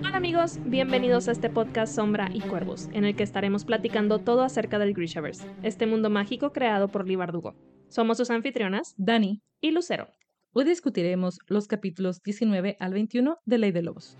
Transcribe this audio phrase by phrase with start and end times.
[0.00, 4.42] Hola amigos, bienvenidos a este podcast Sombra y Cuervos, en el que estaremos platicando todo
[4.42, 7.54] acerca del Grishaverse, este mundo mágico creado por Lee Bardugo.
[7.88, 10.08] Somos sus anfitrionas, Dani, y Lucero.
[10.52, 14.18] hoy discutiremos los capítulos 19 al 21 de Ley de Lobos.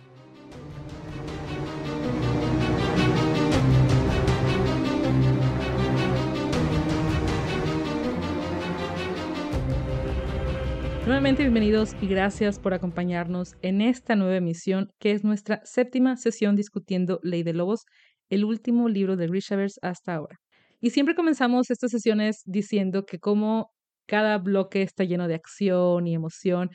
[11.13, 16.57] Nuevamente bienvenidos y gracias por acompañarnos en esta nueva emisión que es nuestra séptima sesión
[16.57, 17.85] discutiendo Ley de Lobos,
[18.31, 20.39] el último libro de Grishaverse hasta ahora.
[20.81, 23.71] Y siempre comenzamos estas sesiones diciendo que como
[24.07, 26.71] cada bloque está lleno de acción y emoción,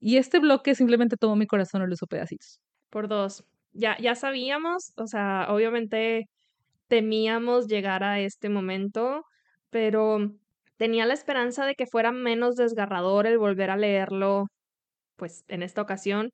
[0.00, 2.60] y este bloque simplemente tomó mi corazón y lo hizo pedacitos.
[2.88, 3.44] Por dos.
[3.72, 6.24] Ya, ya sabíamos, o sea, obviamente
[6.88, 9.24] temíamos llegar a este momento,
[9.68, 10.30] pero
[10.76, 14.46] tenía la esperanza de que fuera menos desgarrador el volver a leerlo,
[15.16, 16.30] pues en esta ocasión.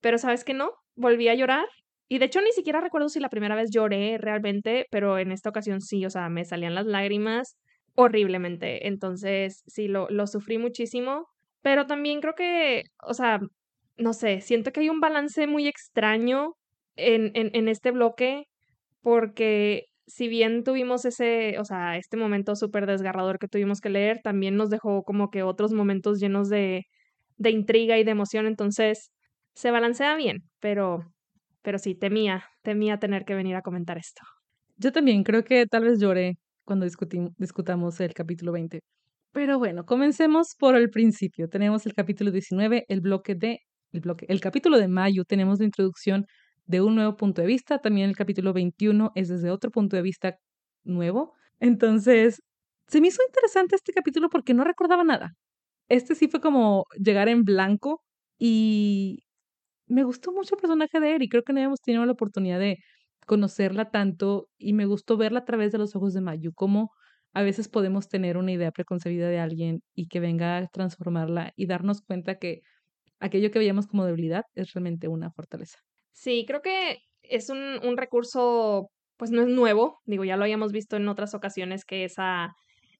[0.00, 1.66] Pero sabes que no, volví a llorar.
[2.08, 5.50] Y de hecho ni siquiera recuerdo si la primera vez lloré realmente, pero en esta
[5.50, 7.56] ocasión sí, o sea, me salían las lágrimas
[7.94, 8.86] horriblemente.
[8.88, 11.26] Entonces sí, lo, lo sufrí muchísimo.
[11.62, 13.40] Pero también creo que, o sea,
[13.96, 16.54] no sé, siento que hay un balance muy extraño
[16.96, 18.44] en, en, en este bloque
[19.02, 24.20] porque si bien tuvimos ese, o sea, este momento súper desgarrador que tuvimos que leer,
[24.22, 26.84] también nos dejó como que otros momentos llenos de,
[27.38, 29.10] de intriga y de emoción, entonces
[29.54, 30.98] se balancea bien, pero,
[31.62, 34.20] pero sí, temía, temía tener que venir a comentar esto.
[34.76, 36.34] Yo también creo que tal vez lloré
[36.66, 36.86] cuando
[37.38, 38.80] discutamos el capítulo 20.
[39.32, 41.48] Pero bueno, comencemos por el principio.
[41.48, 43.60] Tenemos el capítulo 19, el bloque de
[43.92, 46.26] el bloque, el capítulo de mayo, tenemos la introducción
[46.66, 50.02] de un nuevo punto de vista, también el capítulo 21 es desde otro punto de
[50.02, 50.38] vista
[50.84, 51.34] nuevo.
[51.60, 52.42] Entonces,
[52.88, 55.34] se me hizo interesante este capítulo porque no recordaba nada.
[55.88, 58.02] Este sí fue como llegar en blanco
[58.38, 59.20] y
[59.86, 61.28] me gustó mucho el personaje de Eri.
[61.28, 62.78] Creo que no habíamos tenido la oportunidad de
[63.26, 66.90] conocerla tanto y me gustó verla a través de los ojos de Mayu, cómo
[67.34, 71.66] a veces podemos tener una idea preconcebida de alguien y que venga a transformarla y
[71.66, 72.62] darnos cuenta que
[73.20, 75.78] aquello que veíamos como debilidad es realmente una fortaleza.
[76.12, 80.72] Sí, creo que es un, un recurso, pues no es nuevo, digo, ya lo habíamos
[80.72, 82.50] visto en otras ocasiones que esa,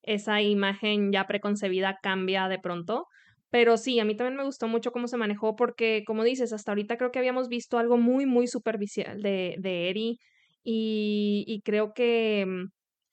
[0.02, 3.06] esa imagen ya preconcebida cambia de pronto,
[3.50, 6.70] pero sí, a mí también me gustó mucho cómo se manejó porque, como dices, hasta
[6.72, 10.18] ahorita creo que habíamos visto algo muy, muy superficial de, de Eri
[10.64, 12.64] y, y creo que mm,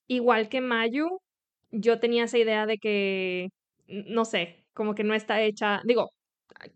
[0.07, 1.07] igual que Mayu,
[1.71, 3.49] yo tenía esa idea de que,
[3.87, 6.11] no sé, como que no está hecha, digo,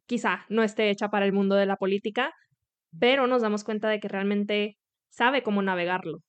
[0.05, 2.31] quizá no esté hecha para el mundo de la política,
[2.99, 4.77] pero nos damos cuenta de que realmente
[5.09, 6.19] sabe cómo navegarlo.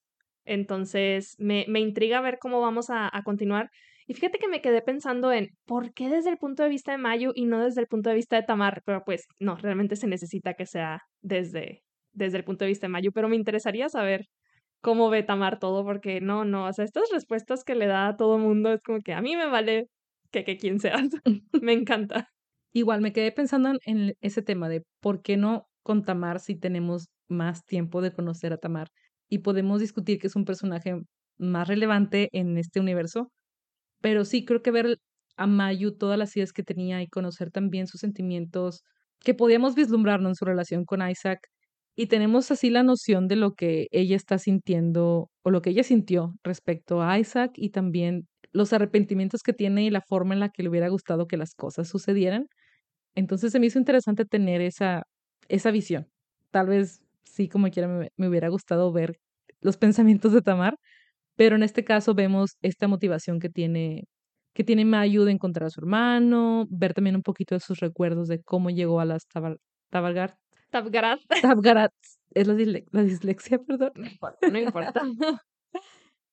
[0.45, 3.69] Entonces, me, me intriga ver cómo vamos a, a continuar.
[4.07, 6.99] Y fíjate que me quedé pensando en por qué desde el punto de vista de
[6.99, 10.07] Mayu y no desde el punto de vista de Tamar, pero pues no, realmente se
[10.07, 11.81] necesita que sea desde,
[12.13, 14.27] desde el punto de vista de Mayu, pero me interesaría saber
[14.81, 18.17] cómo ve Tamar todo, porque no, no, o sea, estas respuestas que le da a
[18.17, 19.87] todo mundo es como que a mí me vale
[20.31, 21.09] que, que quien seas.
[21.63, 22.29] me encanta.
[22.73, 26.55] Igual me quedé pensando en, en ese tema de por qué no con Tamar si
[26.57, 28.89] tenemos más tiempo de conocer a Tamar
[29.29, 30.95] y podemos discutir que es un personaje
[31.37, 33.31] más relevante en este universo,
[34.01, 34.97] pero sí creo que ver
[35.37, 38.83] a Mayu todas las ideas que tenía y conocer también sus sentimientos,
[39.21, 41.39] que podíamos vislumbrarnos en su relación con Isaac
[41.95, 45.83] y tenemos así la noción de lo que ella está sintiendo o lo que ella
[45.83, 50.49] sintió respecto a Isaac y también los arrepentimientos que tiene y la forma en la
[50.49, 52.47] que le hubiera gustado que las cosas sucedieran.
[53.15, 55.03] Entonces se me hizo interesante tener esa,
[55.49, 56.07] esa visión.
[56.51, 59.17] Tal vez sí, como quiera, me, me hubiera gustado ver
[59.61, 60.77] los pensamientos de Tamar,
[61.35, 64.05] pero en este caso vemos esta motivación que tiene
[64.53, 68.29] que tiene Mayu de encontrar a su hermano, ver también un poquito de sus recuerdos
[68.29, 69.57] de cómo llegó a las Tabar,
[69.89, 70.37] Tabargar,
[70.71, 72.55] Tabgarat, Tabgarats, es la,
[72.91, 73.91] la dislexia, perdón.
[73.95, 75.01] no importa, no importa.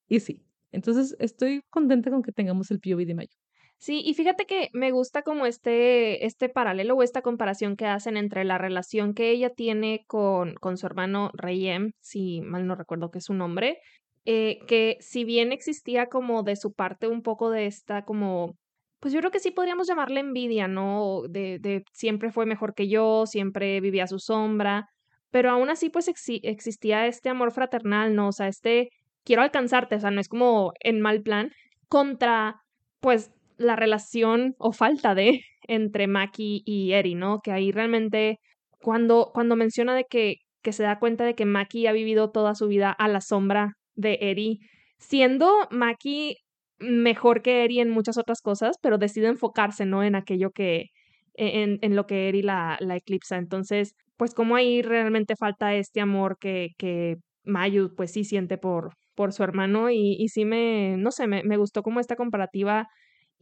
[0.09, 3.37] Y sí, entonces estoy contenta con que tengamos el POV de Mayu.
[3.83, 8.17] Sí, y fíjate que me gusta como este, este paralelo o esta comparación que hacen
[8.17, 13.11] entre la relación que ella tiene con, con su hermano Reyem, si mal no recuerdo
[13.11, 13.81] que es su nombre,
[14.25, 18.55] eh, que si bien existía como de su parte un poco de esta como,
[19.01, 21.23] pues yo creo que sí podríamos llamarle envidia, ¿no?
[21.29, 24.87] De, de siempre fue mejor que yo, siempre vivía su sombra,
[25.33, 28.29] pero aún así pues exi- existía este amor fraternal, ¿no?
[28.29, 28.91] O sea, este
[29.25, 31.51] quiero alcanzarte, o sea, no es como en mal plan,
[31.89, 32.61] contra
[33.01, 33.33] pues
[33.65, 37.41] la relación o falta de entre Maki y Eri, ¿no?
[37.41, 38.39] Que ahí realmente
[38.81, 42.55] cuando, cuando menciona de que, que se da cuenta de que Maki ha vivido toda
[42.55, 44.61] su vida a la sombra de Eri,
[44.99, 46.37] siendo Maki
[46.79, 50.03] mejor que Eri en muchas otras cosas, pero decide enfocarse, ¿no?
[50.03, 50.87] En aquello que,
[51.35, 53.37] en, en lo que Eri la, la eclipsa.
[53.39, 58.95] Entonces, pues como ahí realmente falta este amor que, que Mayu pues sí siente por,
[59.15, 62.89] por su hermano y, y sí me, no sé, me, me gustó como esta comparativa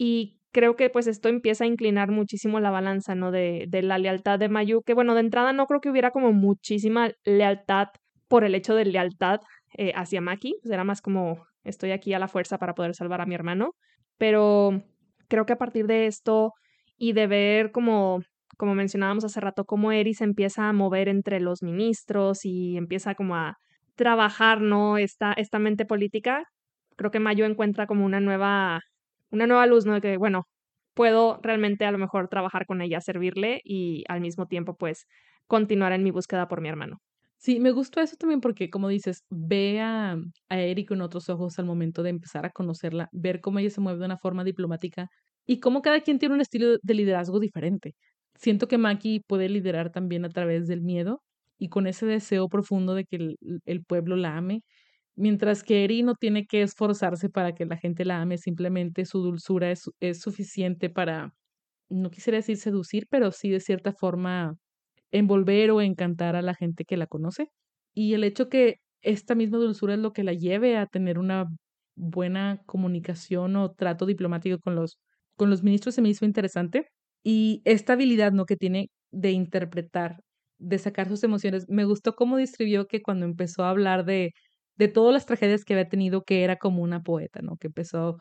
[0.03, 3.31] y creo que pues esto empieza a inclinar muchísimo la balanza, ¿no?
[3.31, 6.33] De, de la lealtad de Mayu, que bueno, de entrada no creo que hubiera como
[6.33, 7.89] muchísima lealtad
[8.27, 9.41] por el hecho de lealtad
[9.77, 13.21] eh, hacia Maki, pues era más como estoy aquí a la fuerza para poder salvar
[13.21, 13.75] a mi hermano,
[14.17, 14.83] pero
[15.29, 16.55] creo que a partir de esto
[16.97, 18.21] y de ver como
[18.57, 23.15] como mencionábamos hace rato, cómo Eri se empieza a mover entre los ministros y empieza
[23.15, 23.57] como a
[23.97, 24.99] trabajar, ¿no?
[24.99, 26.45] Esta, esta mente política.
[26.97, 28.81] Creo que Mayo encuentra como una nueva,
[29.31, 29.95] una nueva luz, ¿no?
[29.95, 30.45] De que, bueno,
[30.95, 35.07] puedo realmente a lo mejor trabajar con ella, servirle y al mismo tiempo, pues,
[35.47, 36.99] continuar en mi búsqueda por mi hermano.
[37.39, 40.17] Sí, me gustó eso también porque, como dices, ve a,
[40.51, 43.81] a Eri con otros ojos al momento de empezar a conocerla, ver cómo ella se
[43.81, 45.09] mueve de una forma diplomática
[45.47, 47.95] y cómo cada quien tiene un estilo de liderazgo diferente.
[48.35, 51.23] Siento que Maki puede liderar también a través del miedo
[51.59, 54.63] y con ese deseo profundo de que el, el pueblo la ame,
[55.21, 59.21] mientras que Eri no tiene que esforzarse para que la gente la ame, simplemente su
[59.23, 61.35] dulzura es, es suficiente para,
[61.91, 64.57] no quisiera decir seducir, pero sí de cierta forma
[65.13, 67.49] envolver o encantar a la gente que la conoce.
[67.95, 71.47] Y el hecho que esta misma dulzura es lo que la lleve a tener una
[71.97, 74.99] buena comunicación o trato diplomático con los,
[75.37, 76.87] con los ministros se me hizo interesante.
[77.25, 78.47] Y esta habilidad, ¿no?
[78.47, 80.21] Que tiene de interpretar,
[80.59, 81.67] de sacar sus emociones.
[81.69, 84.33] Me gustó cómo describió que cuando empezó a hablar de,
[84.81, 87.57] de todas las tragedias que había tenido, que era como una poeta, ¿no?
[87.57, 88.19] Que empezó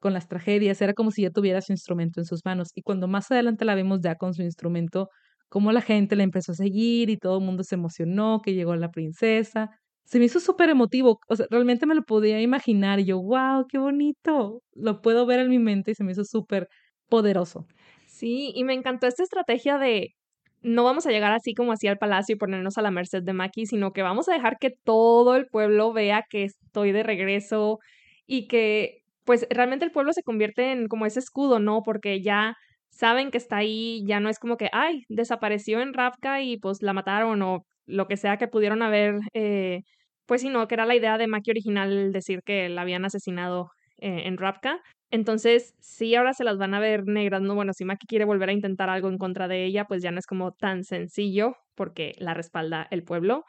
[0.00, 2.70] con las tragedias, era como si ya tuviera su instrumento en sus manos.
[2.74, 5.10] Y cuando más adelante la vemos ya con su instrumento,
[5.50, 8.74] como la gente la empezó a seguir y todo el mundo se emocionó, que llegó
[8.76, 9.70] la princesa.
[10.04, 13.66] Se me hizo súper emotivo, o sea, realmente me lo podía imaginar y yo, wow,
[13.68, 14.62] qué bonito.
[14.74, 16.68] Lo puedo ver en mi mente y se me hizo súper
[17.08, 17.66] poderoso.
[18.06, 20.14] Sí, y me encantó esta estrategia de
[20.62, 23.32] no vamos a llegar así como así al palacio y ponernos a la merced de
[23.32, 27.78] Maki, sino que vamos a dejar que todo el pueblo vea que estoy de regreso
[28.26, 31.82] y que pues realmente el pueblo se convierte en como ese escudo, ¿no?
[31.82, 32.56] Porque ya
[32.90, 36.82] saben que está ahí, ya no es como que, ay, desapareció en Ravka y pues
[36.82, 39.82] la mataron o lo que sea que pudieron haber, eh,
[40.26, 44.22] pues sino que era la idea de Maki original decir que la habían asesinado eh,
[44.26, 44.80] en Ravka.
[45.10, 47.54] Entonces, sí, ahora se las van a ver negras, ¿no?
[47.54, 50.18] Bueno, si Maki quiere volver a intentar algo en contra de ella, pues ya no
[50.18, 53.44] es como tan sencillo porque la respalda el pueblo.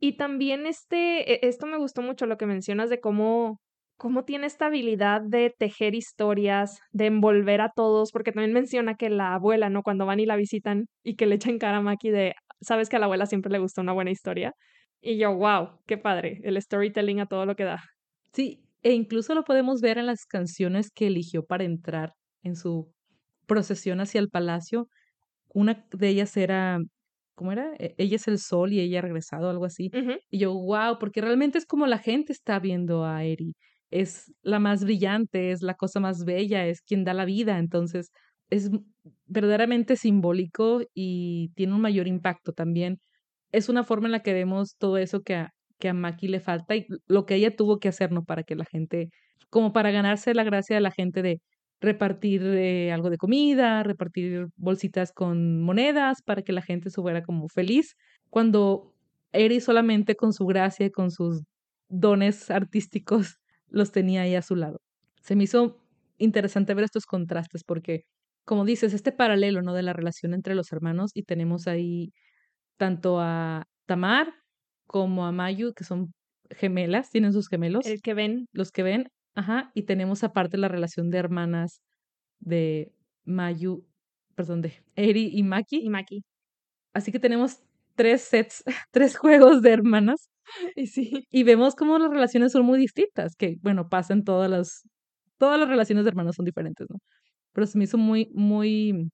[0.00, 3.60] Y también este, e, esto me gustó mucho lo que mencionas de cómo,
[3.96, 9.10] cómo tiene esta habilidad de tejer historias, de envolver a todos, porque también menciona que
[9.10, 9.82] la abuela, ¿no?
[9.82, 12.96] Cuando van y la visitan y que le echan cara a Maki de, sabes que
[12.96, 14.52] a la abuela siempre le gusta una buena historia.
[15.00, 17.82] Y yo, wow, qué padre, el storytelling a todo lo que da.
[18.32, 22.12] Sí, e incluso lo podemos ver en las canciones que eligió para entrar
[22.44, 22.94] en su
[23.46, 24.88] procesión hacia el palacio.
[25.48, 26.78] Una de ellas era,
[27.34, 27.74] ¿cómo era?
[27.80, 29.90] E, ella es el sol y ella ha regresado, algo así.
[30.30, 33.54] Y yo, wow, porque realmente es como la gente está viendo a Eri.
[33.90, 37.58] Es la más brillante, es la cosa más bella, es quien da la vida.
[37.58, 38.12] Entonces,
[38.50, 38.70] es
[39.24, 43.00] verdaderamente simbólico y tiene un mayor impacto también.
[43.50, 46.40] Es una forma en la que vemos todo eso que a, que a Maki le
[46.40, 48.24] falta y lo que ella tuvo que hacer, ¿no?
[48.24, 49.10] Para que la gente,
[49.50, 51.40] como para ganarse la gracia de la gente de
[51.80, 57.48] repartir eh, algo de comida, repartir bolsitas con monedas para que la gente estuviera como
[57.48, 57.96] feliz,
[58.30, 58.94] cuando
[59.32, 61.42] Eri solamente con su gracia y con sus
[61.88, 63.36] dones artísticos
[63.68, 64.80] los tenía ahí a su lado.
[65.22, 65.78] Se me hizo
[66.18, 68.04] interesante ver estos contrastes porque,
[68.44, 69.74] como dices, este paralelo, ¿no?
[69.74, 72.12] De la relación entre los hermanos y tenemos ahí
[72.78, 74.32] tanto a Tamar
[74.86, 76.12] como a Mayu, que son
[76.50, 77.86] gemelas, tienen sus gemelos.
[77.86, 78.46] El que ven.
[78.52, 81.80] Los que ven, ajá, y tenemos aparte la relación de hermanas
[82.40, 82.92] de
[83.24, 83.84] Mayu,
[84.34, 85.80] perdón, de Eri y Maki.
[85.84, 86.22] Y Maki.
[86.94, 87.60] Así que tenemos
[87.96, 90.30] tres sets, tres juegos de hermanas.
[90.76, 91.26] Y sí.
[91.30, 94.82] Y vemos cómo las relaciones son muy distintas, que bueno, pasan todas las,
[95.38, 96.98] todas las relaciones de hermanos son diferentes, ¿no?
[97.52, 99.10] Pero se me hizo muy, muy,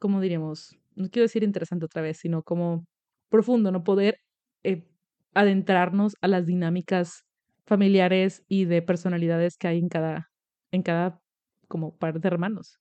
[0.00, 0.76] ¿cómo diríamos?
[0.96, 2.84] No quiero decir interesante otra vez, sino como
[3.30, 3.84] profundo, ¿no?
[3.84, 4.16] Poder
[4.64, 4.84] eh,
[5.34, 7.24] adentrarnos a las dinámicas
[7.66, 10.28] familiares y de personalidades que hay en cada,
[10.70, 11.20] en cada
[11.68, 12.78] como par de hermanos.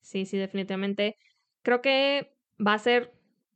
[0.00, 1.16] Sí, sí, definitivamente.
[1.62, 2.32] Creo que
[2.64, 3.12] va a ser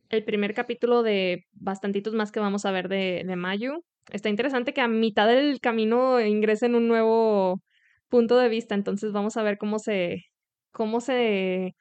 [0.09, 3.83] el primer capítulo de bastantitos más que vamos a ver de, de Mayu.
[4.11, 7.61] Está interesante que a mitad del camino ingresen un nuevo
[8.09, 10.23] punto de vista, entonces vamos a ver cómo se,
[10.73, 11.75] cómo se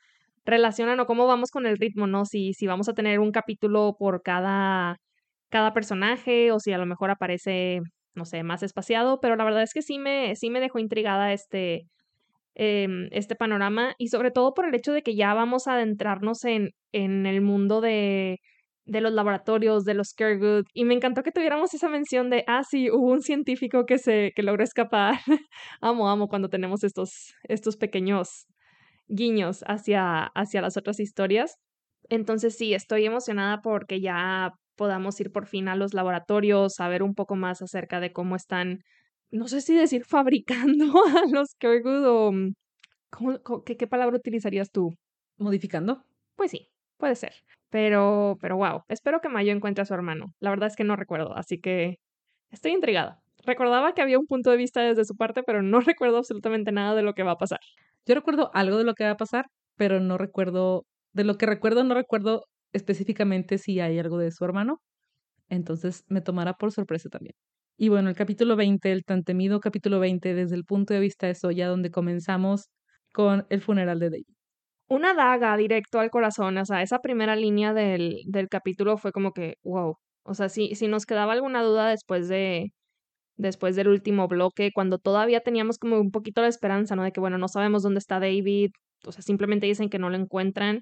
[0.43, 2.25] relacionan o cómo vamos con el ritmo, ¿no?
[2.25, 4.97] Si, si vamos a tener un capítulo por cada
[5.55, 7.79] cada personaje o si a lo mejor aparece,
[8.13, 11.31] no sé, más espaciado, pero la verdad es que sí me, sí me dejó intrigada
[11.31, 11.87] este,
[12.55, 16.43] em, este panorama y sobre todo por el hecho de que ya vamos a adentrarnos
[16.43, 18.39] en, en el mundo de,
[18.83, 22.63] de los laboratorios, de los Caregood, y me encantó que tuviéramos esa mención de, ah,
[22.69, 25.19] sí, hubo un científico que se, que logró escapar.
[25.79, 28.45] amo, amo cuando tenemos estos, estos pequeños
[29.07, 31.55] guiños hacia, hacia las otras historias.
[32.09, 37.15] Entonces sí, estoy emocionada porque ya podamos ir por fin a los laboratorios, saber un
[37.15, 38.83] poco más acerca de cómo están,
[39.31, 42.31] no sé si decir fabricando a los Kergood o...
[42.31, 42.53] Mm,
[43.65, 44.91] qué, ¿Qué palabra utilizarías tú?
[45.37, 46.03] ¿Modificando?
[46.35, 47.33] Pues sí, puede ser.
[47.69, 50.33] Pero, pero wow, espero que Mayo encuentre a su hermano.
[50.39, 51.97] La verdad es que no recuerdo, así que
[52.51, 53.21] estoy intrigada.
[53.45, 56.95] Recordaba que había un punto de vista desde su parte, pero no recuerdo absolutamente nada
[56.95, 57.59] de lo que va a pasar.
[58.05, 61.45] Yo recuerdo algo de lo que va a pasar, pero no recuerdo, de lo que
[61.45, 64.79] recuerdo, no recuerdo específicamente si hay algo de su hermano.
[65.49, 67.35] Entonces me tomará por sorpresa también.
[67.77, 71.27] Y bueno, el capítulo 20, el tan temido capítulo 20, desde el punto de vista
[71.27, 72.69] de Soya, donde comenzamos
[73.13, 74.25] con el funeral de David.
[74.87, 79.31] Una daga directo al corazón, o sea, esa primera línea del, del capítulo fue como
[79.33, 79.95] que, wow.
[80.23, 82.71] O sea, si, si nos quedaba alguna duda después de,
[83.37, 87.03] después del último bloque, cuando todavía teníamos como un poquito de esperanza, ¿no?
[87.03, 88.71] De que, bueno, no sabemos dónde está David,
[89.05, 90.81] o sea, simplemente dicen que no lo encuentran.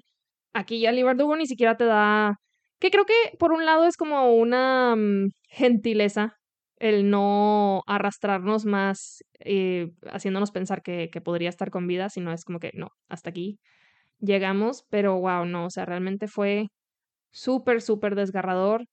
[0.54, 2.36] Aquí ya el Verdugo ni siquiera te da...
[2.78, 6.36] Que creo que por un lado es como una mm, gentileza
[6.78, 12.44] el no arrastrarnos más eh, haciéndonos pensar que, que podría estar con vida, sino es
[12.44, 13.58] como que no, hasta aquí
[14.20, 16.68] llegamos, pero wow, no, o sea, realmente fue
[17.30, 18.86] súper, súper desgarrador.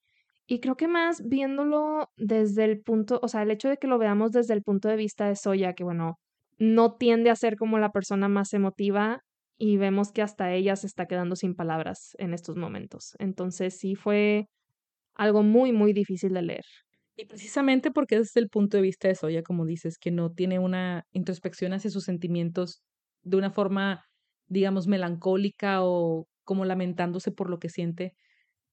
[0.48, 3.98] Y creo que más viéndolo desde el punto, o sea, el hecho de que lo
[3.98, 6.18] veamos desde el punto de vista de Soya, que bueno,
[6.58, 9.22] no tiende a ser como la persona más emotiva
[9.64, 13.14] y vemos que hasta ella se está quedando sin palabras en estos momentos.
[13.20, 14.48] Entonces sí fue
[15.14, 16.66] algo muy, muy difícil de leer.
[17.16, 20.58] Y precisamente porque es el punto de vista de Soya, como dices, que no tiene
[20.58, 22.82] una introspección hacia sus sentimientos
[23.22, 24.04] de una forma,
[24.48, 28.14] digamos, melancólica o como lamentándose por lo que siente,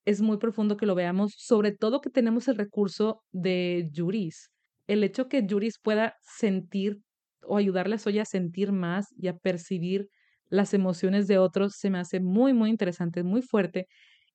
[0.07, 4.49] es muy profundo que lo veamos, sobre todo que tenemos el recurso de Yuris.
[4.87, 7.03] El hecho que Yuris pueda sentir
[7.43, 10.09] o ayudarle a Soya a sentir más y a percibir
[10.49, 13.87] las emociones de otros se me hace muy, muy interesante, muy fuerte.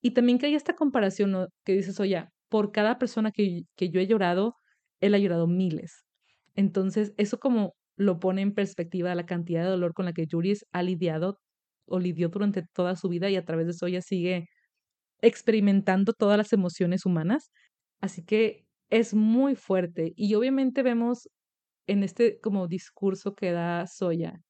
[0.02, 4.00] Y también que hay esta comparación que dices, Soya, por cada persona que, que yo
[4.00, 4.56] he llorado,
[5.02, 6.06] él ha llorado miles.
[6.56, 10.66] Entonces, eso como lo pone en perspectiva la cantidad de dolor con la que Yuris
[10.72, 11.40] ha lidiado
[11.88, 14.48] o lidió durante toda su vida y a través de Soya sigue
[15.22, 17.52] experimentando todas las emociones humanas.
[18.02, 20.14] Así que es muy fuerte.
[20.16, 21.30] Y obviamente vemos
[21.88, 24.42] en este como discurso que da Soya,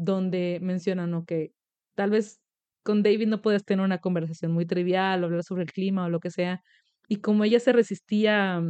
[0.00, 1.52] donde mencionan que
[1.94, 2.40] tal vez
[2.82, 6.10] con David no puedes tener una conversación muy trivial, o hablar sobre el clima o
[6.10, 6.62] lo que sea.
[7.08, 8.62] Y como ella se resistía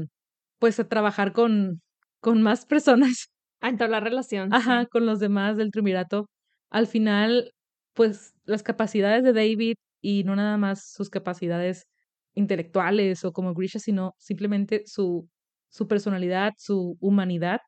[0.59, 1.81] pues a trabajar con,
[2.21, 3.31] con más personas.
[3.61, 4.53] A entablar relación.
[4.55, 6.29] Ajá, con los demás del Trimirato.
[6.71, 7.53] Al final,
[7.95, 11.87] pues las capacidades de David y no nada más sus capacidades
[12.35, 15.29] intelectuales o como Grisha, sino simplemente su,
[15.69, 17.61] su personalidad, su humanidad,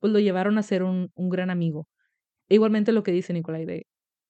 [0.00, 1.86] pues lo llevaron a ser un, un gran amigo.
[2.48, 3.86] E igualmente lo que dice Nicolai de,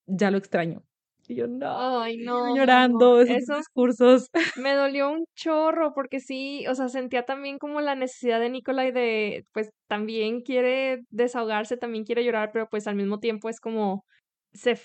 [0.07, 0.83] ya lo extraño.
[1.29, 4.31] Y yo, no, Ay, no llorando esos discursos.
[4.57, 8.93] Me dolió un chorro porque sí, o sea, sentía también como la necesidad de Nicolai
[8.93, 14.05] de, pues también quiere desahogarse, también quiere llorar, pero pues al mismo tiempo es como,
[14.53, 14.79] se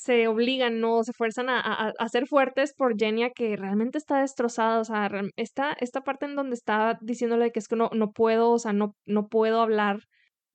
[0.00, 4.80] se obligan, no se fuerzan a, a, ser fuertes por Genia que realmente está destrozada,
[4.80, 8.52] o sea, esta, esta parte en donde está diciéndole que es que no, no puedo,
[8.52, 9.98] o sea, no, no puedo hablar,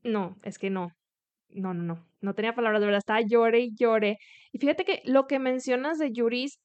[0.02, 0.94] no, es que no,
[1.50, 4.18] no, no, no, no tenía palabras, de verdad, estaba llore y llore.
[4.52, 6.60] Y fíjate que lo que mencionas de Yuris,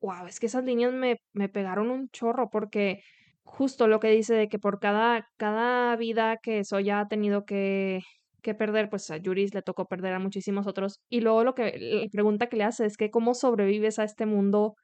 [0.00, 3.02] wow, es que esas líneas me, me pegaron un chorro porque
[3.44, 8.00] justo lo que dice de que por cada, cada vida que Soya ha tenido que,
[8.42, 11.00] que perder, pues a Yuris le tocó perder a muchísimos otros.
[11.08, 14.26] Y luego lo que la pregunta que le hace es que cómo sobrevives a este
[14.26, 14.74] mundo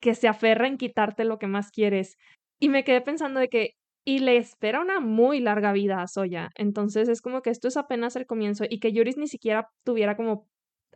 [0.00, 2.16] que se aferra en quitarte lo que más quieres.
[2.58, 3.70] Y me quedé pensando de que
[4.08, 6.50] y le espera una muy larga vida a Soya.
[6.54, 10.16] Entonces es como que esto es apenas el comienzo y que Yuris ni siquiera tuviera
[10.16, 10.46] como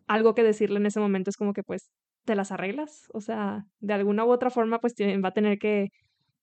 [0.06, 1.90] algo que decirle en ese momento es como que pues
[2.24, 5.88] te las arreglas, o sea, de alguna u otra forma pues va a tener que,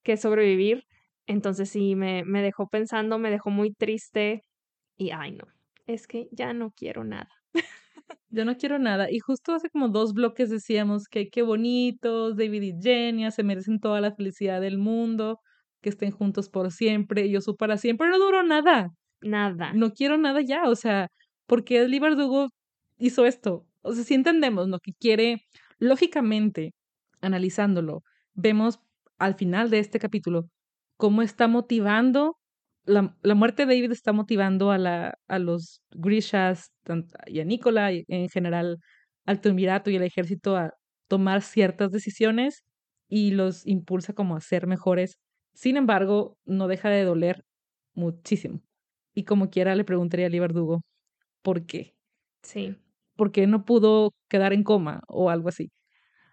[0.03, 0.83] que sobrevivir.
[1.25, 4.41] Entonces sí, me, me dejó pensando, me dejó muy triste
[4.97, 5.45] y ay no,
[5.85, 7.29] es que ya no quiero nada.
[8.29, 9.09] Yo no quiero nada.
[9.09, 13.79] Y justo hace como dos bloques decíamos que qué bonitos, David y Jenny se merecen
[13.79, 15.39] toda la felicidad del mundo,
[15.81, 17.25] que estén juntos por siempre.
[17.25, 18.89] Y yo su para siempre no duró nada.
[19.21, 19.73] Nada.
[19.73, 20.69] No quiero nada ya.
[20.69, 21.09] O sea,
[21.45, 22.49] porque Lee Bardugo
[22.97, 23.65] hizo esto.
[23.81, 25.43] O sea, si entendemos lo que quiere,
[25.79, 26.73] lógicamente,
[27.21, 28.03] analizándolo,
[28.33, 28.79] vemos
[29.17, 30.49] al final de este capítulo
[30.97, 32.37] cómo está motivando
[32.87, 36.71] la, la, muerte de David está motivando a, la, a los Grishas
[37.27, 38.79] y a Nicola y en general
[39.25, 40.73] al triunvirato y al ejército a
[41.07, 42.63] tomar ciertas decisiones
[43.09, 45.19] y los impulsa como a ser mejores.
[45.57, 47.43] Sin embargo, no deja de doler
[47.95, 48.61] muchísimo.
[49.15, 50.81] Y como quiera le preguntaría a Lee Verdugo,
[51.41, 51.95] ¿por qué?
[52.43, 52.77] Sí.
[53.15, 55.71] ¿Por qué no pudo quedar en coma o algo así?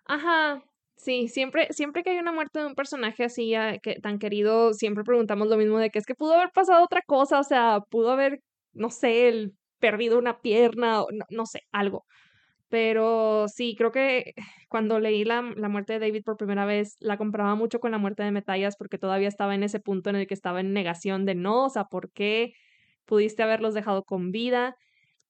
[0.04, 0.62] Ajá,
[0.96, 3.52] Sí, siempre, siempre que hay una muerte de un personaje así
[3.82, 7.02] que, tan querido, siempre preguntamos lo mismo de que es que pudo haber pasado otra
[7.04, 8.40] cosa, o sea, pudo haber,
[8.72, 12.04] no sé, el, perdido una pierna, o no, no sé, algo.
[12.68, 14.32] Pero sí, creo que
[14.68, 17.98] cuando leí la, la, muerte de David por primera vez, la comparaba mucho con la
[17.98, 21.24] muerte de Metallas porque todavía estaba en ese punto en el que estaba en negación
[21.26, 22.52] de no, o sea, ¿por qué
[23.04, 24.76] pudiste haberlos dejado con vida?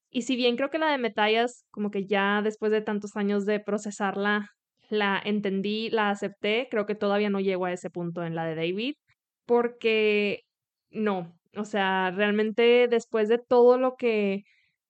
[0.09, 3.45] Y si bien creo que la de Metallas, como que ya después de tantos años
[3.45, 4.49] de procesarla,
[4.89, 8.55] la entendí, la acepté, creo que todavía no llego a ese punto en la de
[8.55, 8.95] David,
[9.45, 10.43] porque
[10.91, 14.43] no, o sea, realmente después de todo lo que,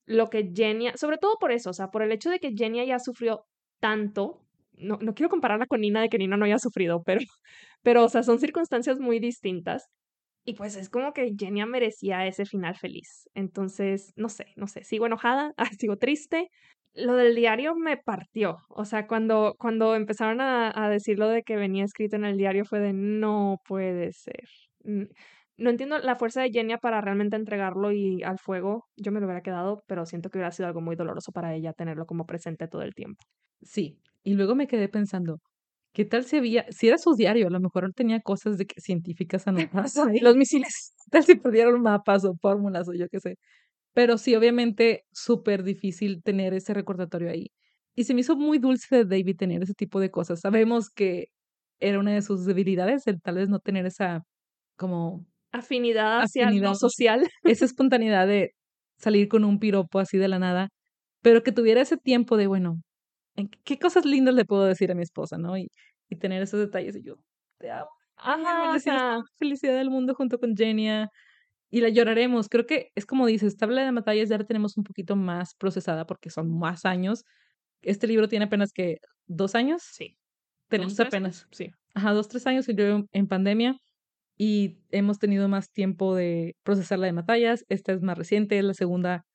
[0.05, 2.85] lo que Jenia, sobre todo por eso, o sea, por el hecho de que Jenia
[2.85, 3.45] ya sufrió
[3.79, 4.41] tanto,
[4.73, 7.19] no, no quiero compararla con Nina de que Nina no haya sufrido, pero,
[7.83, 9.87] pero, o sea, son circunstancias muy distintas.
[10.47, 13.27] Y pues es como que Jenia merecía ese final feliz.
[13.33, 16.49] Entonces, no sé, no sé, sigo enojada, sigo triste,
[16.93, 18.57] lo del diario me partió.
[18.69, 22.37] O sea, cuando, cuando empezaron a, a, decir lo de que venía escrito en el
[22.37, 24.47] diario fue de no puede ser.
[25.57, 28.85] No entiendo la fuerza de Genia para realmente entregarlo y al fuego.
[28.97, 31.73] Yo me lo hubiera quedado, pero siento que hubiera sido algo muy doloroso para ella
[31.73, 33.23] tenerlo como presente todo el tiempo.
[33.61, 35.39] Sí, y luego me quedé pensando,
[35.93, 38.81] ¿qué tal si había, si era su diario, a lo mejor tenía cosas de que,
[38.81, 39.95] científicas anotadas?
[40.21, 40.93] Los misiles.
[41.09, 43.35] Tal si perdieron mapas o fórmulas o yo qué sé.
[43.93, 47.47] Pero sí, obviamente, súper difícil tener ese recordatorio ahí.
[47.95, 50.41] Y se me hizo muy dulce de David tener ese tipo de cosas.
[50.41, 51.27] Sabemos que
[51.79, 54.23] era una de sus debilidades, el tal vez no tener esa
[54.77, 55.25] como
[55.59, 57.27] afinidad hacia lo social.
[57.43, 58.51] Esa espontaneidad de
[58.97, 60.69] salir con un piropo así de la nada,
[61.21, 62.81] pero que tuviera ese tiempo de, bueno,
[63.63, 65.57] ¿qué cosas lindas le puedo decir a mi esposa, no?
[65.57, 65.67] Y,
[66.09, 67.15] y tener esos detalles y yo,
[67.59, 67.89] te amo.
[68.17, 71.09] Ajá, felicidad del mundo junto con Genia
[71.69, 72.47] y la lloraremos.
[72.47, 76.05] Creo que es como dices, tabla de batallas ya la tenemos un poquito más procesada
[76.05, 77.25] porque son más años.
[77.81, 79.83] Este libro tiene apenas que dos años.
[79.91, 80.17] Sí.
[80.69, 81.47] Tenemos apenas.
[81.51, 81.71] Sí.
[81.93, 83.77] Ajá, dos, tres años y yo en pandemia
[84.37, 87.65] y hemos tenido más tiempo de procesar la de batallas.
[87.69, 89.25] Esta es más reciente, es la segunda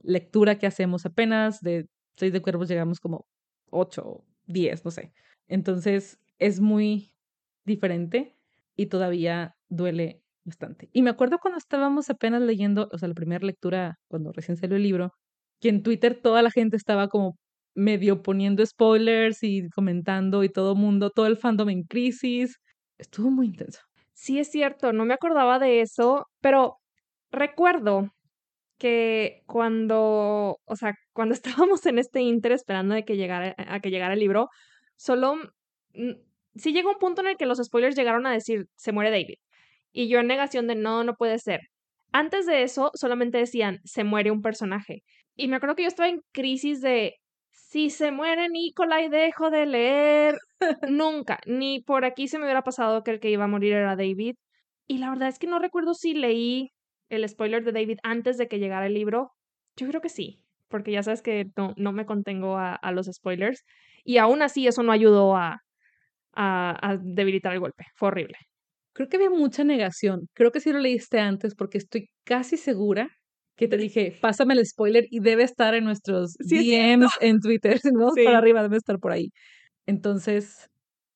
[0.00, 1.60] lectura que hacemos apenas.
[1.60, 3.26] De seis de cuervos llegamos como
[3.70, 5.12] ocho, diez, no sé.
[5.48, 7.12] Entonces es muy
[7.64, 8.36] diferente
[8.76, 10.88] y todavía duele bastante.
[10.92, 14.76] Y me acuerdo cuando estábamos apenas leyendo, o sea, la primera lectura, cuando recién salió
[14.76, 15.12] el libro,
[15.60, 17.36] que en Twitter toda la gente estaba como
[17.74, 22.56] medio poniendo spoilers y comentando y todo mundo, todo el fandom en crisis.
[22.98, 23.89] Estuvo muy intenso.
[24.20, 26.76] Sí, es cierto, no me acordaba de eso, pero
[27.30, 28.10] recuerdo
[28.78, 31.34] que cuando, o sea, cuando
[31.66, 34.50] estábamos en este inter esperando de que llegara, a que llegara el libro,
[34.96, 35.36] solo
[35.94, 36.12] mm,
[36.54, 39.38] sí llegó un punto en el que los spoilers llegaron a decir se muere David.
[39.92, 41.60] Y yo en negación de no, no puede ser.
[42.12, 45.02] Antes de eso, solamente decían, se muere un personaje.
[45.34, 47.14] Y me acuerdo que yo estaba en crisis de,
[47.52, 50.38] si se muere Nicola y dejo de leer,
[50.88, 53.96] nunca, ni por aquí se me hubiera pasado que el que iba a morir era
[53.96, 54.34] David.
[54.86, 56.72] Y la verdad es que no recuerdo si leí
[57.08, 59.32] el spoiler de David antes de que llegara el libro.
[59.76, 63.06] Yo creo que sí, porque ya sabes que no, no me contengo a, a los
[63.06, 63.64] spoilers.
[64.04, 65.60] Y aún así eso no ayudó a,
[66.34, 67.84] a, a debilitar el golpe.
[67.96, 68.36] Fue horrible.
[68.94, 70.28] Creo que había mucha negación.
[70.34, 73.08] Creo que sí lo leíste antes porque estoy casi segura
[73.60, 77.78] que te dije, pásame el spoiler y debe estar en nuestros DMs en Twitter.
[77.78, 79.28] Si no, para arriba debe estar por ahí.
[79.84, 80.66] Entonces,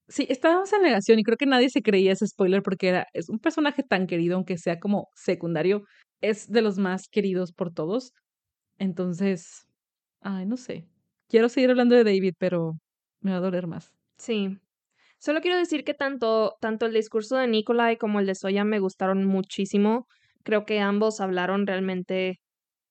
[0.09, 3.31] sí, estábamos en negación y creo que nadie se creía ese spoiler porque era, es
[3.31, 5.85] un personaje tan querido, aunque sea como secundario,
[6.21, 8.13] es de los más queridos por todos.
[8.79, 9.67] Entonces,
[10.21, 10.87] ay, no sé.
[11.29, 12.75] Quiero seguir hablando de David, pero
[13.23, 13.91] me va a doler más.
[14.19, 14.59] Sí,
[15.19, 18.79] Solo quiero decir que tanto, tanto el discurso de Nikolai como el de Soya me
[18.79, 20.07] gustaron muchísimo.
[20.45, 22.41] Creo que ambos hablaron realmente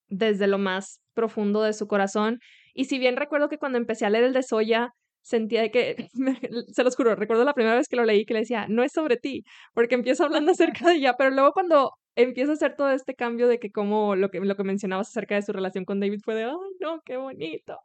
[0.08, 2.40] desde lo más profundo de su corazón.
[2.74, 4.90] Y si bien recuerdo que cuando empecé a leer el de Soya,
[5.22, 6.10] sentía que,
[6.74, 8.92] se los juro, recuerdo la primera vez que lo leí que le decía, no es
[8.94, 12.92] sobre ti, porque empieza hablando acerca de ella, pero luego cuando empieza a hacer todo
[12.92, 16.00] este cambio de que como lo que, lo que mencionabas acerca de su relación con
[16.00, 17.80] David fue de, ay, no, qué bonito.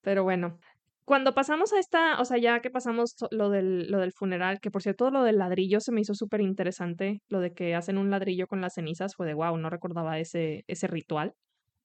[0.00, 0.58] Pero bueno,
[1.06, 4.72] cuando pasamos a esta, o sea, ya que pasamos lo del, lo del funeral, que
[4.72, 8.10] por cierto lo del ladrillo se me hizo súper interesante, lo de que hacen un
[8.10, 11.32] ladrillo con las cenizas, fue de wow, no recordaba ese, ese ritual.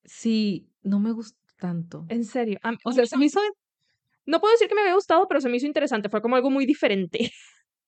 [0.03, 2.05] Sí, no me gustó tanto.
[2.09, 2.57] En serio.
[2.83, 3.39] o sea, se me hizo...
[4.25, 6.49] No puedo decir que me había gustado, pero se me hizo interesante, fue como algo
[6.49, 7.19] muy diferente.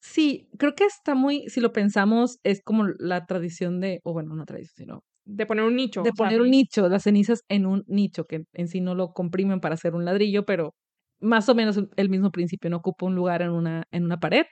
[0.06, 4.36] Sí, creo que está muy, si lo pensamos, es como la tradición de, o bueno,
[4.36, 6.02] no tradición, sino de poner un nicho.
[6.02, 9.62] de poner un nicho, las cenizas en un nicho, que en sí no lo comprimen
[9.62, 10.74] para hacer un ladrillo, pero
[11.24, 14.46] más o menos el mismo principio, no ocupa un lugar en una, en una pared,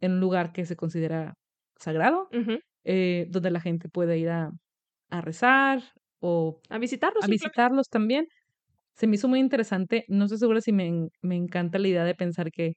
[0.00, 1.34] en un lugar que se considera
[1.80, 2.28] sagrado,
[2.84, 4.50] eh, donde la gente puede ir a,
[5.10, 5.82] a rezar
[6.20, 7.24] o A visitarlos.
[7.24, 8.26] a visitarlos también.
[8.96, 10.04] Se me hizo muy interesante.
[10.08, 12.74] No estoy segura si me, me encanta la idea de pensar que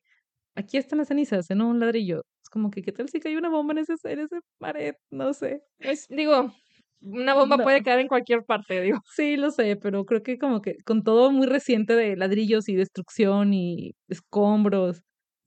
[0.56, 2.24] aquí están las cenizas en un ladrillo.
[2.44, 4.96] Es como que, ¿qué tal si cae una bomba en ese, en ese pared?
[5.12, 5.62] No sé.
[5.80, 6.54] Pues, digo,
[7.02, 7.64] una bomba No.
[7.64, 9.00] puede caer en cualquier parte, digo.
[9.06, 12.76] Sí, lo sé, pero creo que como que con todo muy reciente de ladrillos y
[12.76, 15.02] destrucción y escombros,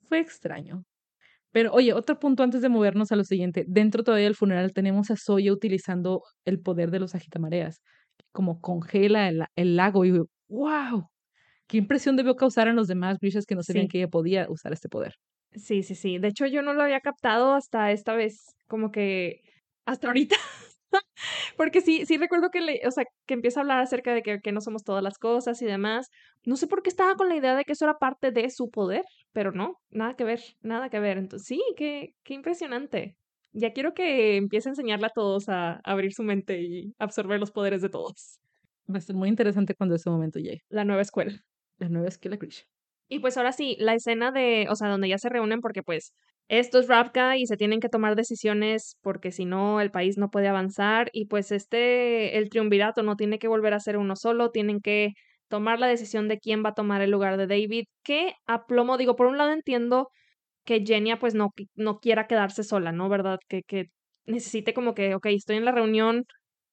[0.09, 0.85] fue extraño.
[1.53, 3.65] Pero oye, otro punto antes de movernos a lo siguiente.
[3.69, 7.81] Dentro todavía del funeral tenemos a Soya utilizando el poder de los agitamareas,
[8.33, 10.13] como congela el, el lago y
[10.49, 11.09] wow,
[11.69, 13.89] qué impresión debió causar en los demás Grishas que no sabían Sí.
[13.89, 15.15] que ella podía usar este poder.
[15.53, 16.19] Sí, sí, sí.
[16.19, 19.43] De hecho, yo no lo había captado hasta esta vez, como que
[19.85, 20.37] hasta ahorita.
[21.57, 24.41] Porque sí, sí recuerdo que le, o sea, que empieza a hablar acerca de que,
[24.41, 26.09] que no somos todas las cosas y demás.
[26.45, 28.71] No sé por qué estaba con la idea de que eso era parte de su
[28.71, 31.19] poder, pero no, nada que ver, nada que ver.
[31.19, 33.17] Entonces, sí, qué, qué impresionante.
[33.53, 37.51] Ya quiero que empiece a enseñarle a todos a abrir su mente y absorber los
[37.51, 38.39] poderes de todos.
[38.93, 40.63] Va a ser muy interesante cuando ese momento llegue.
[40.69, 41.33] La nueva escuela.
[41.79, 42.65] La nueva escuela Grisha.
[43.09, 46.13] Y pues ahora sí, la escena de, o sea, donde ya se reúnen porque pues
[46.51, 50.31] esto es Ravka y se tienen que tomar decisiones porque si no el país no
[50.31, 54.51] puede avanzar y pues este, el triunvirato no tiene que volver a ser uno solo,
[54.51, 55.13] tienen que
[55.49, 58.99] tomar la decisión de quién va a tomar el lugar de David, que a plomo,
[58.99, 60.09] digo, por un lado entiendo
[60.65, 63.09] que Jenia pues no, no quiera quedarse sola, ¿no?
[63.09, 63.39] ¿Verdad?
[63.49, 63.87] Que, que
[64.27, 66.25] necesite como que, ok, estoy en la reunión,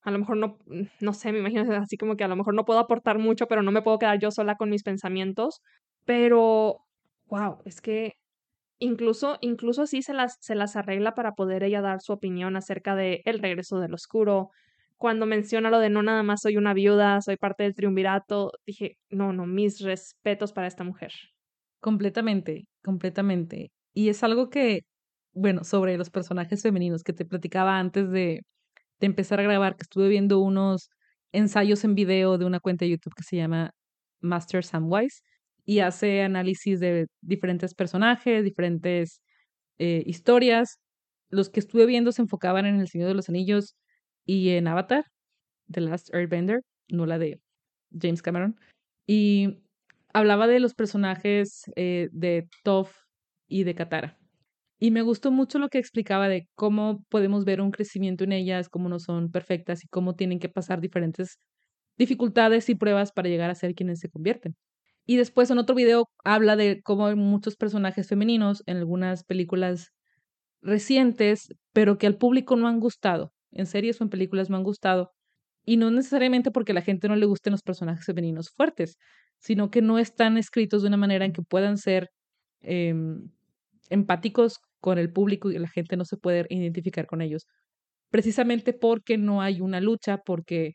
[0.01, 0.57] a lo mejor no,
[1.01, 3.61] no sé, me imagino así como que a lo mejor no puedo aportar mucho, pero
[3.61, 5.61] no me puedo quedar yo sola con mis pensamientos.
[6.05, 6.79] Pero,
[7.27, 8.13] wow, es que
[8.79, 12.95] incluso, incluso así se las, se las arregla para poder ella dar su opinión acerca
[12.95, 14.49] de el regreso del oscuro.
[14.97, 18.97] Cuando menciona lo de no nada más soy una viuda, soy parte del triunvirato, dije,
[19.09, 21.11] no, no, mis respetos para esta mujer.
[21.79, 23.71] Completamente, completamente.
[23.93, 24.81] Y es algo que,
[25.33, 28.41] bueno, sobre los personajes femeninos que te platicaba antes de,
[28.99, 30.89] de empezar a grabar, que estuve viendo unos
[31.31, 33.71] ensayos en video de una cuenta de YouTube que se llama
[34.21, 35.21] Master Samwise
[35.67, 39.21] y hace análisis de diferentes personajes, diferentes
[39.79, 40.79] eh, historias.
[41.29, 43.75] Los que estuve viendo se enfocaban en El Señor de los Anillos
[44.25, 45.03] y en Avatar,
[45.69, 47.41] The Last Airbender, no la de
[47.91, 48.55] James Cameron.
[49.05, 49.59] Y
[50.13, 52.95] hablaba de los personajes eh, de Toph
[53.49, 54.17] y de Katara.
[54.79, 58.69] Y me gustó mucho lo que explicaba de cómo podemos ver un crecimiento en ellas,
[58.69, 61.39] cómo no son perfectas y cómo tienen que pasar diferentes
[61.97, 64.55] dificultades y pruebas para llegar a ser quienes se convierten.
[65.07, 69.91] Y después en otro video habla de cómo hay muchos personajes femeninos en algunas películas
[70.61, 73.33] recientes, pero que al público no han gustado.
[73.51, 75.11] En series o en películas no han gustado.
[75.65, 78.97] Y no necesariamente porque a la gente no le gusten los personajes femeninos fuertes,
[79.39, 82.09] sino que no están escritos de una manera en que puedan ser
[82.61, 82.93] eh,
[83.89, 87.45] empáticos con el público y la gente no se puede identificar con ellos.
[88.11, 90.73] Precisamente porque no hay una lucha, porque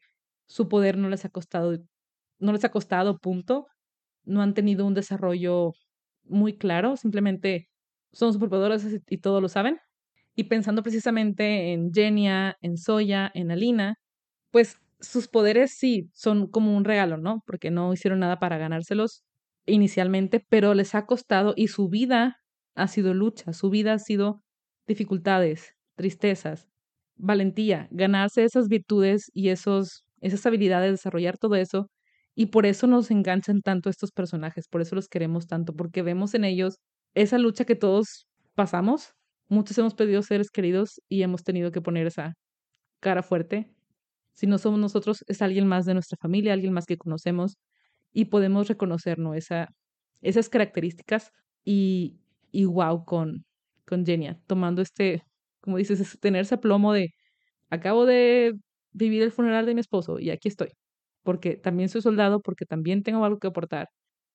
[0.48, 1.78] su poder no les ha costado,
[2.38, 3.66] no les ha costado, punto.
[4.24, 5.72] No han tenido un desarrollo
[6.24, 7.68] muy claro, simplemente
[8.12, 9.78] son superpoderoras y todos lo saben.
[10.36, 13.96] Y pensando precisamente en Genia, en Soya, en Alina,
[14.50, 17.42] pues sus poderes sí son como un regalo, ¿no?
[17.46, 19.24] Porque no hicieron nada para ganárselos
[19.66, 22.38] inicialmente, pero les ha costado y su vida
[22.74, 24.42] ha sido lucha, su vida ha sido
[24.86, 26.68] dificultades, tristezas,
[27.16, 31.90] valentía, ganarse esas virtudes y esos, esas habilidades, desarrollar todo eso.
[32.34, 36.34] Y por eso nos enganchan tanto estos personajes, por eso los queremos tanto, porque vemos
[36.34, 36.78] en ellos
[37.14, 39.14] esa lucha que todos pasamos.
[39.48, 42.34] Muchos hemos perdido seres queridos y hemos tenido que poner esa
[43.00, 43.74] cara fuerte.
[44.34, 47.58] Si no somos nosotros, es alguien más de nuestra familia, alguien más que conocemos
[48.12, 49.68] y podemos reconocernos esa,
[50.22, 51.30] esas características
[51.64, 52.18] y,
[52.50, 53.44] y wow con,
[53.86, 55.22] con Genia, tomando este,
[55.60, 57.10] como dices, es tener ese plomo de
[57.70, 58.54] acabo de
[58.92, 60.70] vivir el funeral de mi esposo y aquí estoy,
[61.22, 63.88] porque también soy soldado, porque también tengo algo que aportar,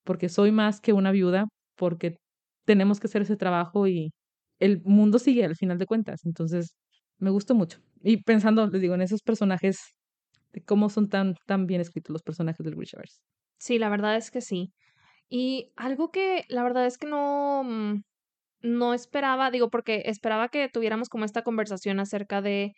[0.04, 1.46] porque soy más que una viuda,
[1.76, 2.18] porque
[2.66, 4.12] tenemos que hacer ese trabajo y
[4.60, 6.22] el mundo sigue al final de cuentas.
[6.26, 6.76] Entonces,
[7.20, 7.80] me gustó mucho.
[8.04, 9.80] Y pensando, les digo, en esos personajes,
[10.54, 13.20] de cómo son tan, tan bien escritos los personajes del Grishaverse.
[13.60, 14.72] Sí, la verdad es que sí.
[15.30, 18.02] Y algo que la verdad es que no, mm,
[18.62, 22.74] no esperaba, digo, porque esperaba que tuviéramos como esta conversación acerca de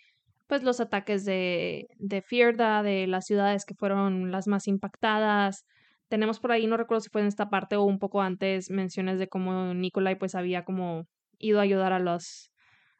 [0.49, 5.63] pues los ataques de, de Fierda, de las ciudades que fueron las más impactadas.
[6.07, 9.19] Tenemos por ahí, no recuerdo si fue en esta parte o un poco antes, menciones
[9.19, 11.03] de cómo Nikolai pues había como
[11.37, 12.49] ido a ayudar a los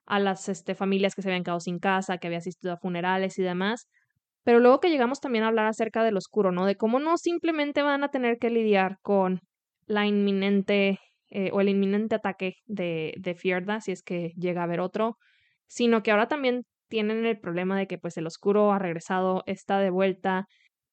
[0.06, 3.40] a las este, familias que se habían quedado sin casa, que había asistido a funerales
[3.40, 3.88] y demás.
[4.44, 6.68] Pero luego que llegamos también a hablar acerca del oscuro, ¿no?
[6.68, 9.42] De cómo no simplemente van a tener que lidiar con
[9.88, 11.00] la inminente
[11.32, 15.18] eh, o el inminente ataque de, de Fierda, si es que llega a haber otro,
[15.68, 19.80] sino que ahora también tienen el problema de que pues el oscuro ha regresado, está
[19.80, 20.48] de vuelta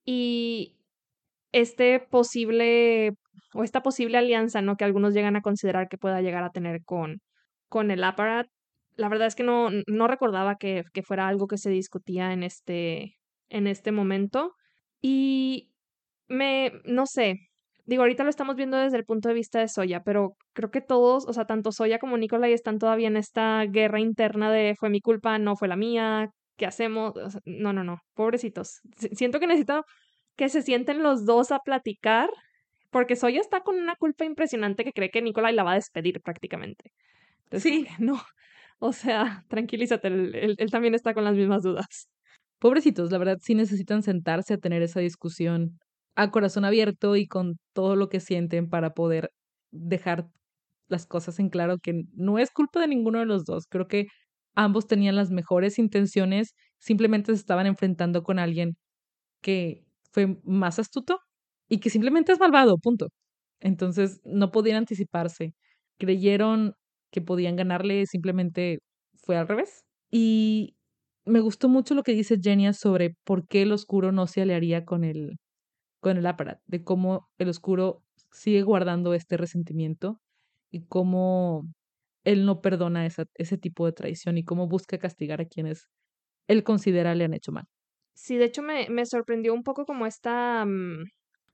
[0.05, 0.77] y
[1.53, 3.13] este posible
[3.55, 4.77] o esta posible alianza, ¿no?
[4.77, 7.21] Que algunos llegan a considerar que pueda llegar a tener con,
[7.69, 8.49] con el Aparat.
[8.97, 12.43] La verdad es que no, no recordaba que, que fuera algo que se discutía en
[12.43, 13.17] este,
[13.49, 14.55] en este momento.
[15.01, 15.73] Y
[16.29, 17.37] me, no sé,
[17.87, 20.81] digo, ahorita lo estamos viendo desde el punto de vista de Soya, pero creo que
[20.81, 24.91] todos, o sea, tanto Soya como Nicolai están todavía en esta guerra interna de fue
[24.91, 27.15] mi culpa, no fue la mía, ¿qué hacemos?
[27.45, 28.81] no, no, no, pobrecitos.
[29.13, 29.85] Siento que necesito
[30.37, 32.29] que se sienten los dos a platicar,
[32.91, 36.21] porque Soya está con una culpa impresionante que cree que Nicolai la va a despedir
[36.21, 36.93] prácticamente.
[37.53, 38.21] sí, no.
[38.79, 42.11] O sea, tranquilízate, él, él también está con las mismas dudas.
[42.59, 45.79] Pobrecitos, la verdad sí necesitan sentarse a tener esa discusión
[46.17, 49.31] a corazón abierto y con todo lo que sienten para poder
[49.73, 50.29] dejar
[50.89, 53.67] las cosas en claro que no es culpa de ninguno de los dos.
[53.69, 54.07] Creo que
[54.55, 58.77] ambos tenían las mejores intenciones, simplemente se estaban enfrentando con alguien
[59.43, 61.21] que fue más astuto
[61.69, 63.09] y que simplemente es malvado, punto.
[63.61, 65.55] Entonces no podían anticiparse.
[65.99, 66.75] Creyeron
[67.13, 68.79] que podían ganarle, simplemente
[69.19, 69.85] fue al revés.
[70.11, 70.77] Y
[71.25, 74.85] me gustó mucho lo que dice Genia sobre por qué el oscuro no se aliaría
[74.85, 75.39] con el,
[76.07, 80.21] con el aparat, de cómo el oscuro sigue guardando este resentimiento
[80.71, 81.65] y cómo
[82.23, 85.89] él no perdona esa, ese tipo de traición y cómo busca castigar a quienes
[86.47, 87.65] él considera le han hecho mal.
[88.15, 91.07] Sí, de hecho me, me sorprendió un poco como esta, mm,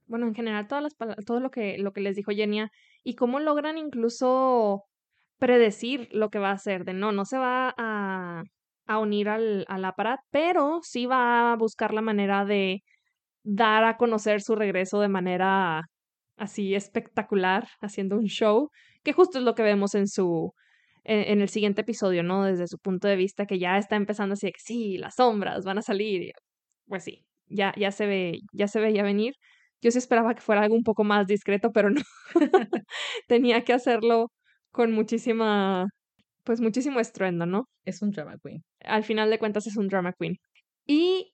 [0.05, 0.93] bueno, en general todas las
[1.25, 2.69] todo lo que, lo que les dijo Genia
[3.03, 4.83] y cómo logran incluso
[5.39, 8.43] predecir lo que va a hacer, de no, no se va a,
[8.85, 12.83] a unir al, al aparat, pero sí va a buscar la manera de
[13.43, 15.83] dar a conocer su regreso de manera
[16.37, 18.69] así espectacular, haciendo un show,
[19.03, 20.53] que justo es lo que vemos en su
[21.03, 22.45] en, el siguiente episodio, ¿no?
[22.45, 25.65] Desde su punto de vista que ya está empezando así de que sí, las sombras
[25.65, 26.31] van a salir.
[26.87, 29.35] Pues sí, ya ya se ve ya se veía venir.
[29.81, 32.01] Yo sí esperaba que fuera algo un poco más discreto, pero no.
[33.27, 34.31] Tenía que hacerlo
[34.71, 35.87] con muchísima
[36.43, 37.67] pues muchísimo estruendo, ¿no?
[37.85, 38.63] Es un drama queen.
[38.81, 40.35] Al final de cuentas es un drama queen.
[40.87, 41.32] Y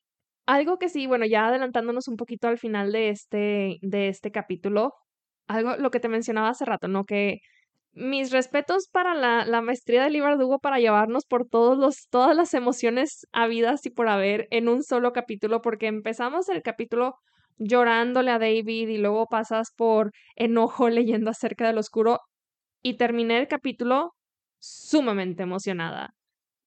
[0.49, 4.93] algo que sí, bueno, ya adelantándonos un poquito al final de este, de este capítulo,
[5.47, 7.05] algo, lo que te mencionaba hace rato, ¿no?
[7.05, 7.39] Que
[7.93, 12.53] mis respetos para la, la maestría de Libardugo para llevarnos por todos los, todas las
[12.55, 17.15] emociones habidas y por haber en un solo capítulo, porque empezamos el capítulo
[17.57, 22.21] llorándole a David y luego pasas por enojo leyendo acerca del oscuro
[22.81, 24.13] y terminé el capítulo
[24.59, 26.15] sumamente emocionada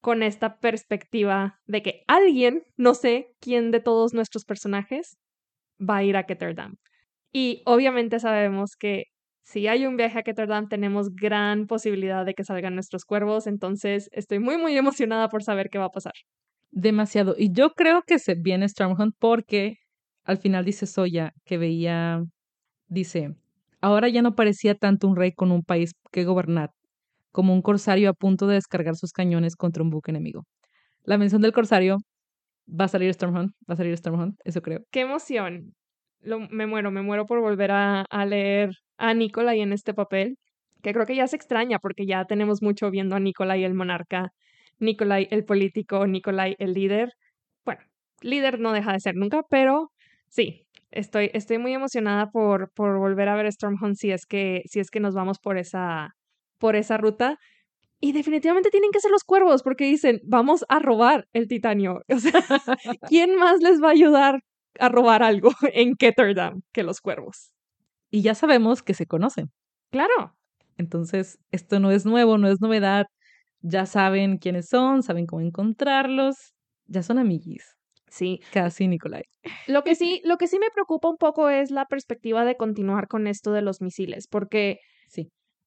[0.03, 5.17] con esta perspectiva de que alguien, no sé quién de todos nuestros personajes,
[5.81, 6.75] va a ir a Ketterdam.
[7.33, 9.05] Y obviamente sabemos que
[9.45, 14.09] si hay un viaje a Ketterdam tenemos gran posibilidad de que salgan nuestros cuervos, entonces
[14.13, 16.13] estoy muy muy emocionada por saber qué va a pasar.
[16.73, 17.37] Demasiado.
[17.39, 19.77] Y yo creo que se viene Stormhunt porque
[20.25, 22.25] al final dice Soya que veía,
[22.89, 23.37] dice,
[23.81, 26.71] ahora ya no parecía tanto un rey con un país que gobernar,
[27.33, 30.45] como un corsario a punto de descargar sus cañones contra un buque enemigo.
[31.05, 31.99] La mención del corsario
[32.69, 34.81] va a salir Stormhunt, va a salir Stormhunt, eso creo.
[34.91, 35.75] Qué emoción.
[36.23, 40.37] me muero, me muero por volver a, leer a Nicolai en este papel,
[40.83, 44.31] que creo que ya se extraña porque ya tenemos mucho viendo a Nicolai el monarca,
[44.79, 47.13] Nicolai el político, Nicolai el líder.
[47.65, 47.83] Bueno,
[48.21, 49.91] líder no deja de ser nunca, pero
[50.29, 54.81] sí, estoy, estoy muy emocionada por, por volver a ver Stormhunt si es que, si
[54.81, 56.15] es que nos vamos por esa,
[56.63, 57.41] por esa ruta.
[58.01, 62.03] Y definitivamente tienen que ser los cuervos, porque dicen, vamos a robar el titanio.
[62.09, 62.41] O sea,
[63.09, 64.41] ¿quién más les va a ayudar
[64.79, 67.53] a robar algo en Ketterdam que los cuervos?
[68.11, 69.51] Y ya sabemos que se conocen.
[69.91, 70.37] Claro.
[70.79, 73.07] Entonces, esto no es nuevo, no es novedad.
[73.61, 76.55] Ya saben quiénes son, saben cómo encontrarlos.
[76.87, 77.77] Ya son amiguis.
[78.09, 78.41] Sí.
[78.53, 79.25] Casi, Nicolai.
[79.67, 83.09] Lo que sí, lo que sí me preocupa un poco es la perspectiva de continuar
[83.09, 84.79] con esto de los misiles, porque.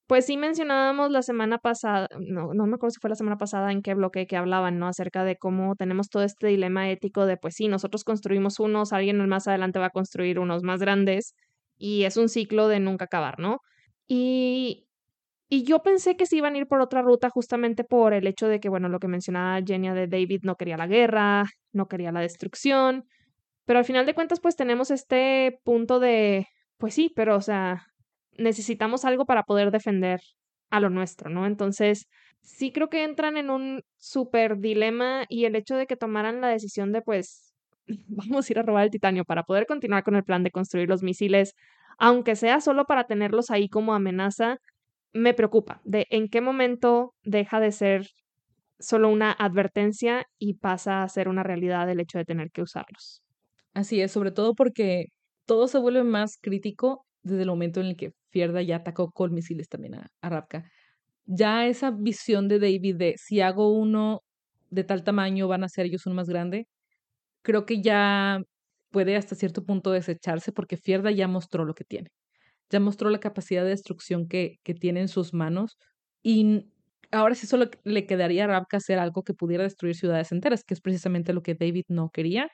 [0.07, 3.71] Pues sí mencionábamos la semana pasada, no, no me acuerdo si fue la semana pasada
[3.71, 4.87] en qué bloque que hablaban, ¿no?
[4.87, 9.27] Acerca de cómo tenemos todo este dilema ético de, pues sí, nosotros construimos unos, alguien
[9.27, 11.33] más adelante va a construir unos más grandes
[11.77, 13.61] y es un ciclo de nunca acabar, ¿no?
[14.07, 14.87] Y,
[15.49, 18.47] y yo pensé que se iban a ir por otra ruta justamente por el hecho
[18.47, 22.11] de que, bueno, lo que mencionaba Genia de David no quería la guerra, no quería
[22.11, 23.05] la destrucción,
[23.65, 27.87] pero al final de cuentas, pues tenemos este punto de, pues sí, pero o sea,
[28.37, 30.19] necesitamos algo para poder defender
[30.69, 31.45] a lo nuestro, ¿no?
[31.45, 32.07] Entonces,
[32.41, 36.49] sí creo que entran en un súper dilema y el hecho de que tomaran la
[36.49, 37.53] decisión de, pues,
[38.07, 40.89] vamos a ir a robar el titanio para poder continuar con el plan de construir
[40.89, 41.53] los misiles,
[41.97, 44.57] aunque sea solo para tenerlos ahí como amenaza,
[45.13, 48.07] me preocupa de en qué momento deja de ser
[48.79, 53.21] solo una advertencia y pasa a ser una realidad el hecho de tener que usarlos.
[53.73, 55.05] Así es, sobre todo porque
[55.45, 59.33] todo se vuelve más crítico desde el momento en el que Fierda ya atacó con
[59.33, 60.47] misiles también a, a
[61.25, 64.23] Ya esa visión de David de si hago uno
[64.69, 66.67] de tal tamaño van a ser ellos uno más grande,
[67.43, 68.41] creo que ya
[68.91, 72.09] puede hasta cierto punto desecharse porque Fierda ya mostró lo que tiene.
[72.71, 75.77] Ya mostró la capacidad de destrucción que, que tiene en sus manos
[76.21, 76.65] y
[77.11, 80.73] ahora sí solo le quedaría a Ravka hacer algo que pudiera destruir ciudades enteras, que
[80.73, 82.49] es precisamente lo que David no quería.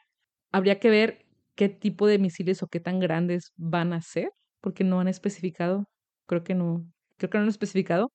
[0.52, 4.30] Habría que ver qué tipo de misiles o qué tan grandes van a ser,
[4.62, 5.86] porque no han especificado.
[6.28, 6.86] Creo que no,
[7.17, 8.12] creo que no han especificado.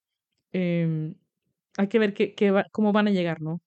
[0.52, 1.16] Em,
[1.78, 2.34] hay que ver qué,
[2.72, 3.60] cómo van a llegar, ¿no?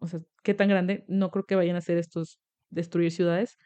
[0.00, 1.04] O sea, qué tan grande.
[1.08, 2.38] No creo que vayan a ser estos
[2.70, 3.58] destruir ciudades,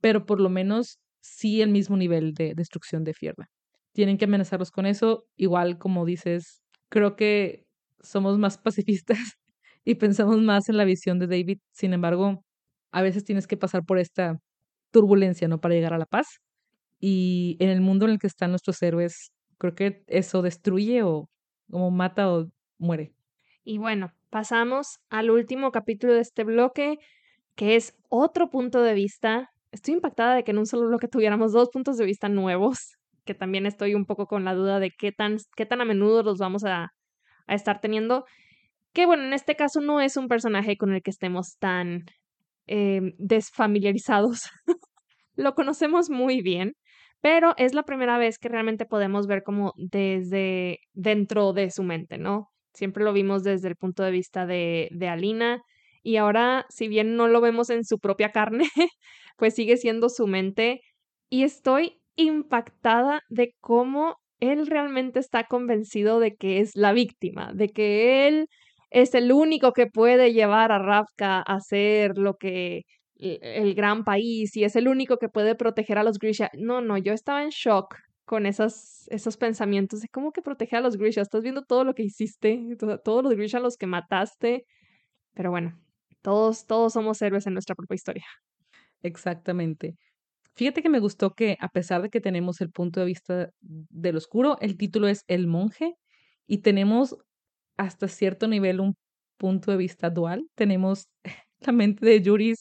[0.00, 3.48] pero por lo menos sí el mismo nivel de destrucción de Fierda.
[3.92, 5.26] Tienen que amenazarlos con eso.
[5.36, 7.66] Igual, como dices, creo que
[8.00, 9.18] somos más pacifistas
[9.84, 11.58] y pensamos más en la visión de David.
[11.72, 12.44] Sin embargo,
[12.92, 14.38] a veces tienes que pasar por esta
[14.92, 15.60] turbulencia, ¿no?
[15.60, 16.40] Para llegar a la paz.
[17.06, 21.28] Y en el mundo en el que están nuestros héroes, creo que eso destruye o
[21.70, 22.46] como mata o
[22.78, 23.12] muere.
[23.62, 26.96] Y bueno, pasamos al último capítulo de este bloque,
[27.56, 29.50] que es otro punto de vista.
[29.70, 33.34] Estoy impactada de que en un solo bloque tuviéramos dos puntos de vista nuevos, que
[33.34, 36.38] también estoy un poco con la duda de qué tan, qué tan a menudo los
[36.38, 36.94] vamos a,
[37.46, 38.24] a estar teniendo.
[38.94, 42.06] Que bueno, en este caso no es un personaje con el que estemos tan
[42.66, 44.48] eh, desfamiliarizados.
[45.36, 46.72] Lo conocemos muy bien,
[47.24, 52.18] pero es la primera vez que realmente podemos ver como desde dentro de su mente,
[52.18, 52.50] ¿no?
[52.74, 55.62] Siempre lo vimos desde el punto de vista de, de Alina
[56.02, 58.66] y ahora, si bien no lo vemos en su propia carne,
[59.38, 60.82] pues sigue siendo su mente
[61.30, 67.70] y estoy impactada de cómo él realmente está convencido de que es la víctima, de
[67.70, 68.48] que él
[68.90, 72.82] es el único que puede llevar a Ravka a ser lo que
[73.16, 76.50] el gran país y es el único que puede proteger a los Grisha.
[76.54, 80.82] No, no, yo estaba en shock con esas, esos pensamientos de cómo que proteger a
[80.82, 81.22] los Grisha.
[81.22, 82.60] Estás viendo todo lo que hiciste,
[83.04, 84.64] todos los Grisha los que mataste.
[85.34, 85.78] Pero bueno,
[86.22, 88.24] todos, todos somos héroes en nuestra propia historia.
[89.02, 89.96] Exactamente.
[90.56, 94.16] Fíjate que me gustó que, a pesar de que tenemos el punto de vista del
[94.16, 95.94] oscuro, el título es El monje
[96.46, 97.16] y tenemos
[97.76, 98.96] hasta cierto nivel un
[99.36, 100.48] punto de vista dual.
[100.54, 101.08] Tenemos
[101.60, 102.54] la mente de Yuri,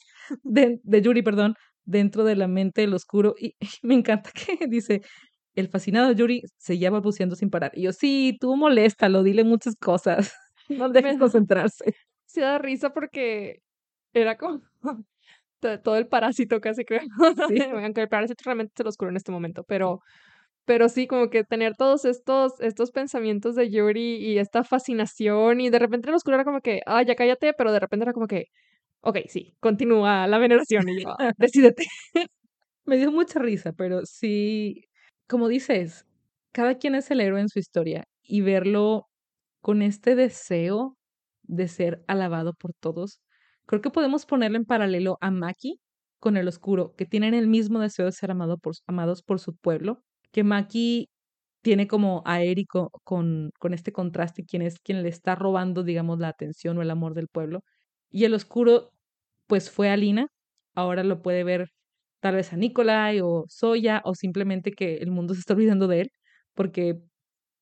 [0.44, 3.36] de, de Yuri, perdón, dentro de la mente del oscuro.
[3.40, 5.02] Y, me encanta que dice,
[5.56, 7.72] el fascinado Yuri se lleva buceando sin parar.
[7.76, 10.34] Y yo, sí, tú moléstalo, dile muchas cosas.
[10.70, 11.94] No dejes concentrarse.
[12.26, 13.58] Se da risa porque
[14.14, 14.62] era como
[15.84, 17.02] todo el parásito casi creo.
[17.50, 17.62] Sí.
[17.62, 20.00] Aunque el parásito realmente se lo oscuro en este momento, pero
[20.66, 25.70] pero sí, como que tener todos estos, estos pensamientos de Yuri y esta fascinación y
[25.70, 28.14] de repente en la oscura era como que, ah, ya cállate, pero de repente era
[28.14, 28.46] como que,
[29.04, 31.86] ok, sí, continúa la veneración y yo, decídete.
[32.86, 34.86] Me dio mucha risa, pero sí,
[35.28, 36.06] como dices,
[36.52, 39.08] cada quien es el héroe en su historia y verlo
[39.62, 40.98] con este deseo
[41.44, 43.22] de ser alabado por todos,
[43.66, 45.80] creo que podemos ponerlo en paralelo a Maki
[46.20, 49.56] con el oscuro, que tienen el mismo deseo de ser amado por, amados por su
[49.56, 51.10] pueblo que Maki
[51.62, 52.70] tiene como a Eric
[53.04, 56.92] con, con este contraste, quien es quien le está robando, digamos, la atención o el
[56.92, 57.62] amor del pueblo.
[58.12, 58.92] Y el oscuro,
[59.54, 60.30] pues fue a Lina,
[60.74, 61.70] ahora lo puede ver
[62.22, 66.02] tal vez a Nikolai o Soya, o simplemente que el mundo se está olvidando de
[66.02, 66.12] él,
[66.56, 67.00] porque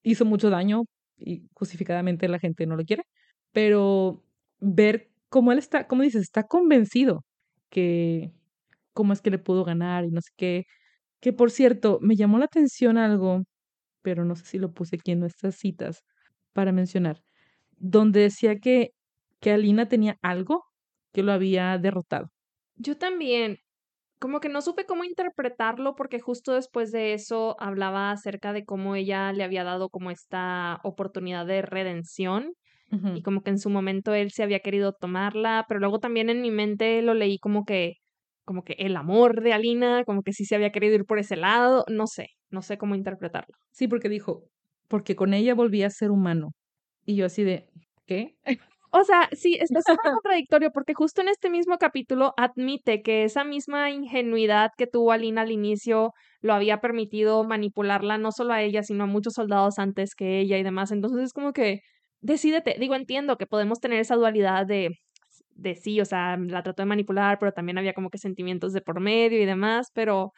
[0.03, 0.83] hizo mucho daño
[1.17, 3.03] y justificadamente la gente no lo quiere.
[3.51, 4.23] Pero
[4.61, 7.25] ver cómo él está, como dices, está convencido
[7.69, 8.31] que
[8.93, 10.63] cómo es que le pudo ganar y no sé qué,
[11.19, 13.43] que por cierto, me llamó la atención algo,
[14.01, 16.03] pero no sé si lo puse aquí en nuestras citas
[16.53, 17.21] para mencionar,
[17.77, 18.91] donde decía que,
[19.41, 20.70] que Alina tenía algo
[21.13, 22.29] que lo había derrotado.
[22.75, 23.57] Yo también,
[24.19, 28.95] como que no supe cómo interpretarlo porque justo después de eso hablaba acerca de cómo
[28.95, 32.53] ella le había dado como esta oportunidad de redención
[33.15, 36.41] y como que en su momento él se había querido tomarla, pero luego también en
[36.41, 37.93] mi mente lo leí como que
[38.43, 41.37] como que el amor de Alina, como que sí se había querido ir por ese
[41.37, 43.55] lado, no sé, no sé cómo interpretarlo.
[43.71, 44.43] Sí, porque dijo,
[44.89, 46.49] porque con ella volví a ser humano.
[47.05, 47.69] Y yo así de,
[48.05, 48.35] ¿qué?
[48.93, 49.83] O sea, sí, es súper
[50.21, 55.41] contradictorio porque justo en este mismo capítulo admite que esa misma ingenuidad que tuvo Alina
[55.41, 60.13] al inicio lo había permitido manipularla no solo a ella, sino a muchos soldados antes
[60.15, 60.91] que ella y demás.
[60.91, 61.79] Entonces es como que,
[62.19, 64.89] decídete, digo, entiendo que podemos tener esa dualidad de,
[65.51, 68.81] de sí, o sea, la trató de manipular, pero también había como que sentimientos de
[68.81, 70.33] por medio y demás, pero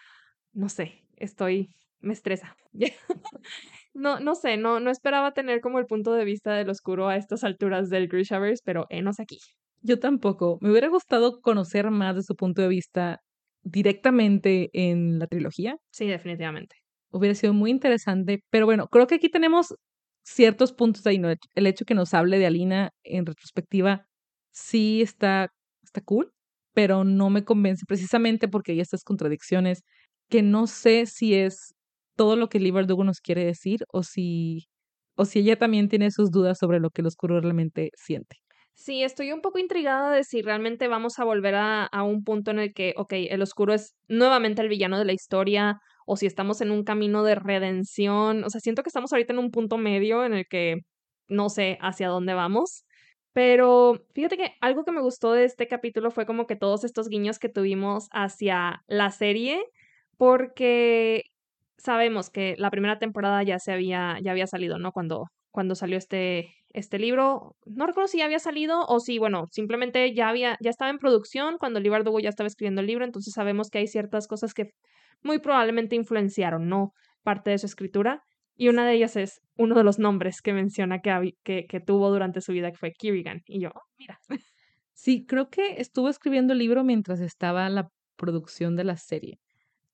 [0.54, 1.70] no sé, estoy,
[2.02, 2.56] me estresa.
[3.94, 7.18] no, no sé, no, no esperaba tener como el punto de vista del oscuro a
[7.18, 9.38] estas alturas del Grishaverse, pero enos aquí.
[9.82, 10.58] Yo tampoco.
[10.62, 13.20] Me hubiera gustado conocer más de su punto de vista
[13.64, 15.78] directamente en la trilogía.
[15.92, 16.76] Sí, definitivamente.
[17.12, 19.76] Hubiera sido muy interesante, pero bueno, creo que aquí tenemos
[20.24, 21.30] ciertos puntos ahí, ¿no?
[21.54, 24.06] El hecho que nos hable de Alina en retrospectiva
[24.52, 25.50] sí está,
[25.84, 26.32] está cool,
[26.74, 29.84] pero no me convence precisamente porque hay estas contradicciones
[30.30, 31.76] que no sé si es
[32.16, 34.68] todo lo que Lee Verdugo nos quiere decir o si,
[35.16, 38.38] o si ella también tiene sus dudas sobre lo que el oscuro realmente siente.
[38.76, 42.52] Sí, estoy un poco intrigada de si realmente vamos a volver a, a, un punto
[42.52, 46.26] en el que, ok, el oscuro es nuevamente el villano de la historia, o si
[46.26, 48.44] estamos en un camino de redención.
[48.44, 50.78] O sea, siento que estamos ahorita en un punto medio en el que
[51.28, 52.86] no sé hacia dónde vamos.
[53.34, 57.10] Pero fíjate que algo que me gustó de este capítulo fue como que todos estos
[57.10, 59.64] guiños que tuvimos hacia la serie,
[60.18, 61.24] porque
[61.78, 64.92] sabemos que la primera temporada ya se había, ya había salido, ¿no?
[64.92, 67.56] Cuando, cuando salió este, este libro.
[67.66, 70.98] No recuerdo si ya había salido o si, bueno, simplemente ya había, ya estaba en
[70.98, 74.54] producción cuando Lee Bardugo ya estaba escribiendo el libro, entonces sabemos que hay ciertas cosas
[74.54, 74.72] que
[75.22, 76.92] muy probablemente influenciaron, ¿no?
[77.24, 78.24] Parte de su escritura.
[78.56, 82.12] Y una de ellas es uno de los nombres que menciona que, que, que tuvo
[82.12, 83.42] durante su vida, que fue Kirigan.
[83.48, 84.20] Y yo, oh, mira.
[84.96, 89.40] Sí, creo que estuvo escribiendo el libro mientras estaba la producción de la serie.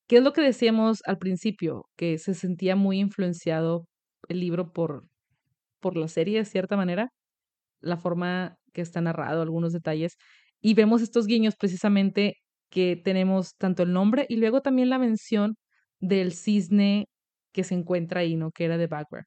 [0.10, 1.86] ¿Qué es lo que decíamos al principio?
[1.96, 3.88] Que se sentía muy influenciado
[4.28, 5.06] el libro por,
[5.80, 7.10] por la serie, de cierta manera,
[7.82, 10.18] la forma que está narrado, algunos detalles.
[10.62, 12.38] Y vemos estos guiños precisamente
[12.72, 15.58] que tenemos tanto el nombre y luego también la mención
[16.00, 17.08] del cisne
[17.54, 18.50] que se encuentra ahí, ¿no?
[18.52, 19.26] Que era de Backward.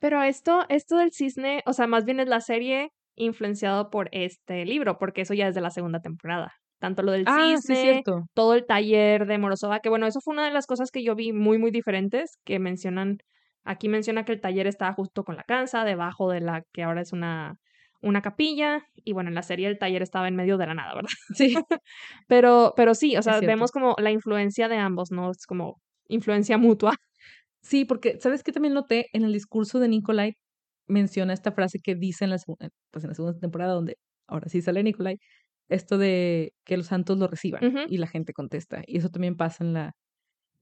[0.00, 4.64] Pero esto, esto del cisne, o sea, más bien es la serie influenciado por este
[4.64, 6.52] libro, porque eso ya es de la segunda temporada
[6.84, 8.02] tanto lo del ah, cisne,
[8.34, 11.14] todo el taller de Morozova, que bueno, eso fue una de las cosas que yo
[11.14, 13.16] vi muy, muy diferentes, que mencionan,
[13.64, 17.00] aquí menciona que el taller estaba justo con la casa, debajo de la que ahora
[17.00, 17.56] es una,
[18.02, 20.94] una capilla, y bueno, en la serie el taller estaba en medio de la nada,
[20.94, 21.08] ¿verdad?
[21.34, 21.54] Sí.
[22.28, 25.30] pero, pero sí, o sea, vemos como la influencia de ambos, ¿no?
[25.30, 26.92] Es como influencia mutua.
[27.62, 29.06] Sí, porque, ¿sabes qué también noté?
[29.14, 30.34] En el discurso de Nicolai
[30.86, 32.36] menciona esta frase que dice en la,
[32.90, 35.16] pues en la segunda temporada, donde ahora sí sale Nicolai,
[35.68, 38.82] esto de que los santos lo reciban y la gente contesta.
[38.86, 39.92] Y eso también pasa en la,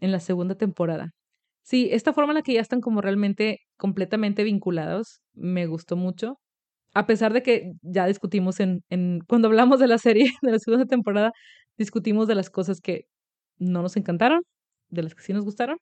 [0.00, 1.10] en la segunda temporada.
[1.62, 6.38] Sí, esta forma en la que ya están como realmente completamente vinculados me gustó mucho.
[6.94, 10.58] A pesar de que ya discutimos en, en cuando hablamos de la serie de la
[10.58, 11.32] segunda temporada,
[11.78, 13.06] discutimos de las cosas que
[13.58, 14.42] no nos encantaron,
[14.90, 15.78] de las que sí nos gustaron.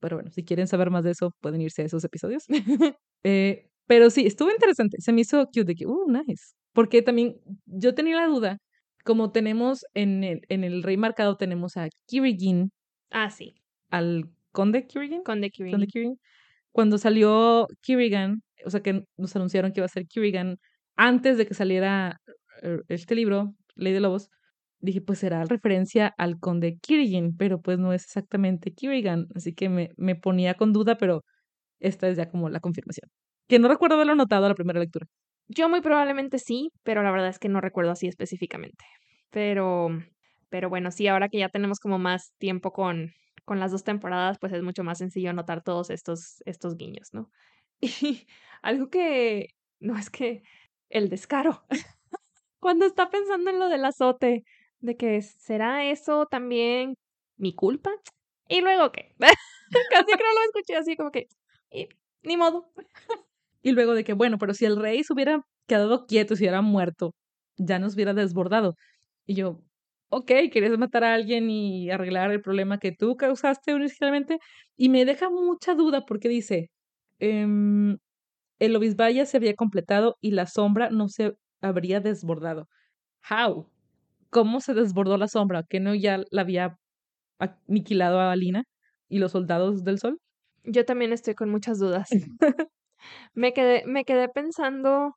[0.00, 2.44] Pero bueno, si quieren saber más de eso, pueden irse a esos episodios.
[3.24, 4.98] eh, pero sí, estuvo interesante.
[5.00, 6.54] Se me hizo cute de que, uh, nice.
[6.74, 8.58] Porque también yo tenía la duda,
[9.04, 12.70] como tenemos en el, en el Rey Marcado, tenemos a Kirigin.
[13.10, 13.54] Ah, sí.
[13.90, 15.22] Al Conde Kirigin.
[15.22, 15.86] Conde Kirigin.
[15.86, 16.16] Conde
[16.72, 20.58] Cuando salió Kirigan, o sea que nos anunciaron que iba a ser Kirigan,
[20.96, 22.18] antes de que saliera
[22.62, 24.30] eh, este libro, Ley de Lobos,
[24.80, 29.68] dije, pues será referencia al conde Kirigin, pero pues no es exactamente Kirigan, así que
[29.68, 31.24] me, me ponía con duda, pero
[31.80, 33.10] esta es ya como la confirmación.
[33.48, 35.06] Que no recuerdo haberlo notado a la primera lectura.
[35.48, 38.84] Yo muy probablemente sí, pero la verdad es que no recuerdo así específicamente.
[39.30, 39.88] Pero,
[40.48, 43.12] pero bueno, sí, ahora que ya tenemos como más tiempo con,
[43.44, 47.30] con las dos temporadas, pues es mucho más sencillo notar todos estos, estos guiños, ¿no?
[47.80, 48.26] Y
[48.62, 49.48] algo que,
[49.80, 50.42] no es que
[50.88, 51.64] el descaro,
[52.60, 54.44] cuando está pensando en lo del azote,
[54.80, 56.94] de que será eso también
[57.36, 57.90] mi culpa.
[58.48, 59.14] Y luego qué,
[59.90, 61.26] casi creo lo escuché así como que,
[62.22, 62.70] ni modo.
[63.64, 66.60] Y luego de que, bueno, pero si el rey se hubiera quedado quieto, si hubiera
[66.62, 67.14] muerto,
[67.56, 68.74] ya nos hubiera desbordado.
[69.26, 69.62] Y yo,
[70.10, 74.38] ok, querías matar a alguien y arreglar el problema que tú causaste originalmente.
[74.76, 76.70] Y me deja mucha duda porque dice,
[77.20, 77.96] em,
[78.60, 82.68] el obispalla se había completado y la sombra no se habría desbordado.
[83.30, 83.70] How?
[84.30, 85.64] ¿Cómo se desbordó la sombra?
[85.68, 86.78] ¿Que no ya la había
[87.40, 88.64] aniquilado a Alina
[89.08, 90.18] y los soldados del sol?
[90.64, 92.08] Yo también estoy con muchas dudas.
[93.34, 95.16] me quedé, me quedé pensando,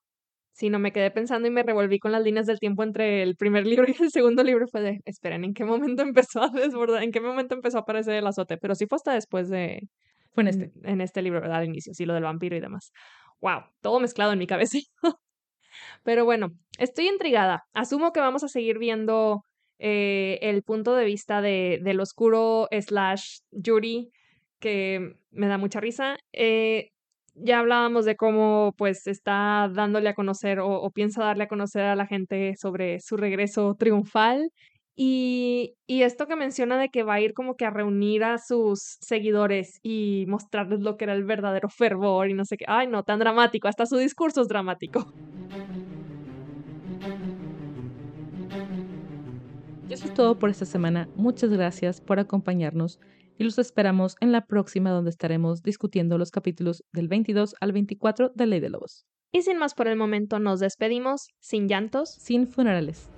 [0.53, 3.35] sí, no, me quedé pensando y me revolví con las líneas del tiempo entre el
[3.35, 4.67] primer libro y el segundo libro.
[4.67, 7.03] Fue de, esperen, ¿en qué momento empezó a desbordar?
[7.03, 8.57] ¿En qué momento empezó a aparecer el azote?
[8.57, 9.81] Pero sí fue hasta después de...
[10.33, 10.71] Fue en este.
[10.83, 11.57] En este libro, ¿verdad?
[11.57, 12.91] Al inicio, sí, lo del vampiro y demás.
[13.41, 14.77] Wow, todo mezclado en mi cabeza.
[16.03, 17.63] Pero bueno, estoy intrigada.
[17.73, 19.41] Asumo que vamos a seguir viendo
[19.79, 24.09] eh, el punto de vista de, del oscuro slash Yuri,
[24.59, 26.17] que me da mucha risa.
[26.33, 26.89] Eh,
[27.39, 31.95] ya hablábamos de cómo pues está dándole a conocer o, piensa darle a conocer a
[31.95, 34.51] la gente sobre su regreso triunfal.
[34.99, 38.39] Y, y, esto que menciona de que va a ir como que a reunir a
[38.39, 42.65] sus seguidores y mostrarles lo que era el verdadero fervor y no sé qué.
[42.67, 45.05] Ay, no, tan dramático, hasta su discurso es dramático.
[49.87, 51.07] Eso es todo por esta semana.
[51.15, 52.99] Muchas gracias por acompañarnos
[53.37, 58.31] y los esperamos en la próxima donde estaremos discutiendo los capítulos del 22 al 24
[58.35, 59.05] de Ley de Lobos.
[59.31, 63.09] Y sin más por el momento nos despedimos, sin llantos, sin funerales.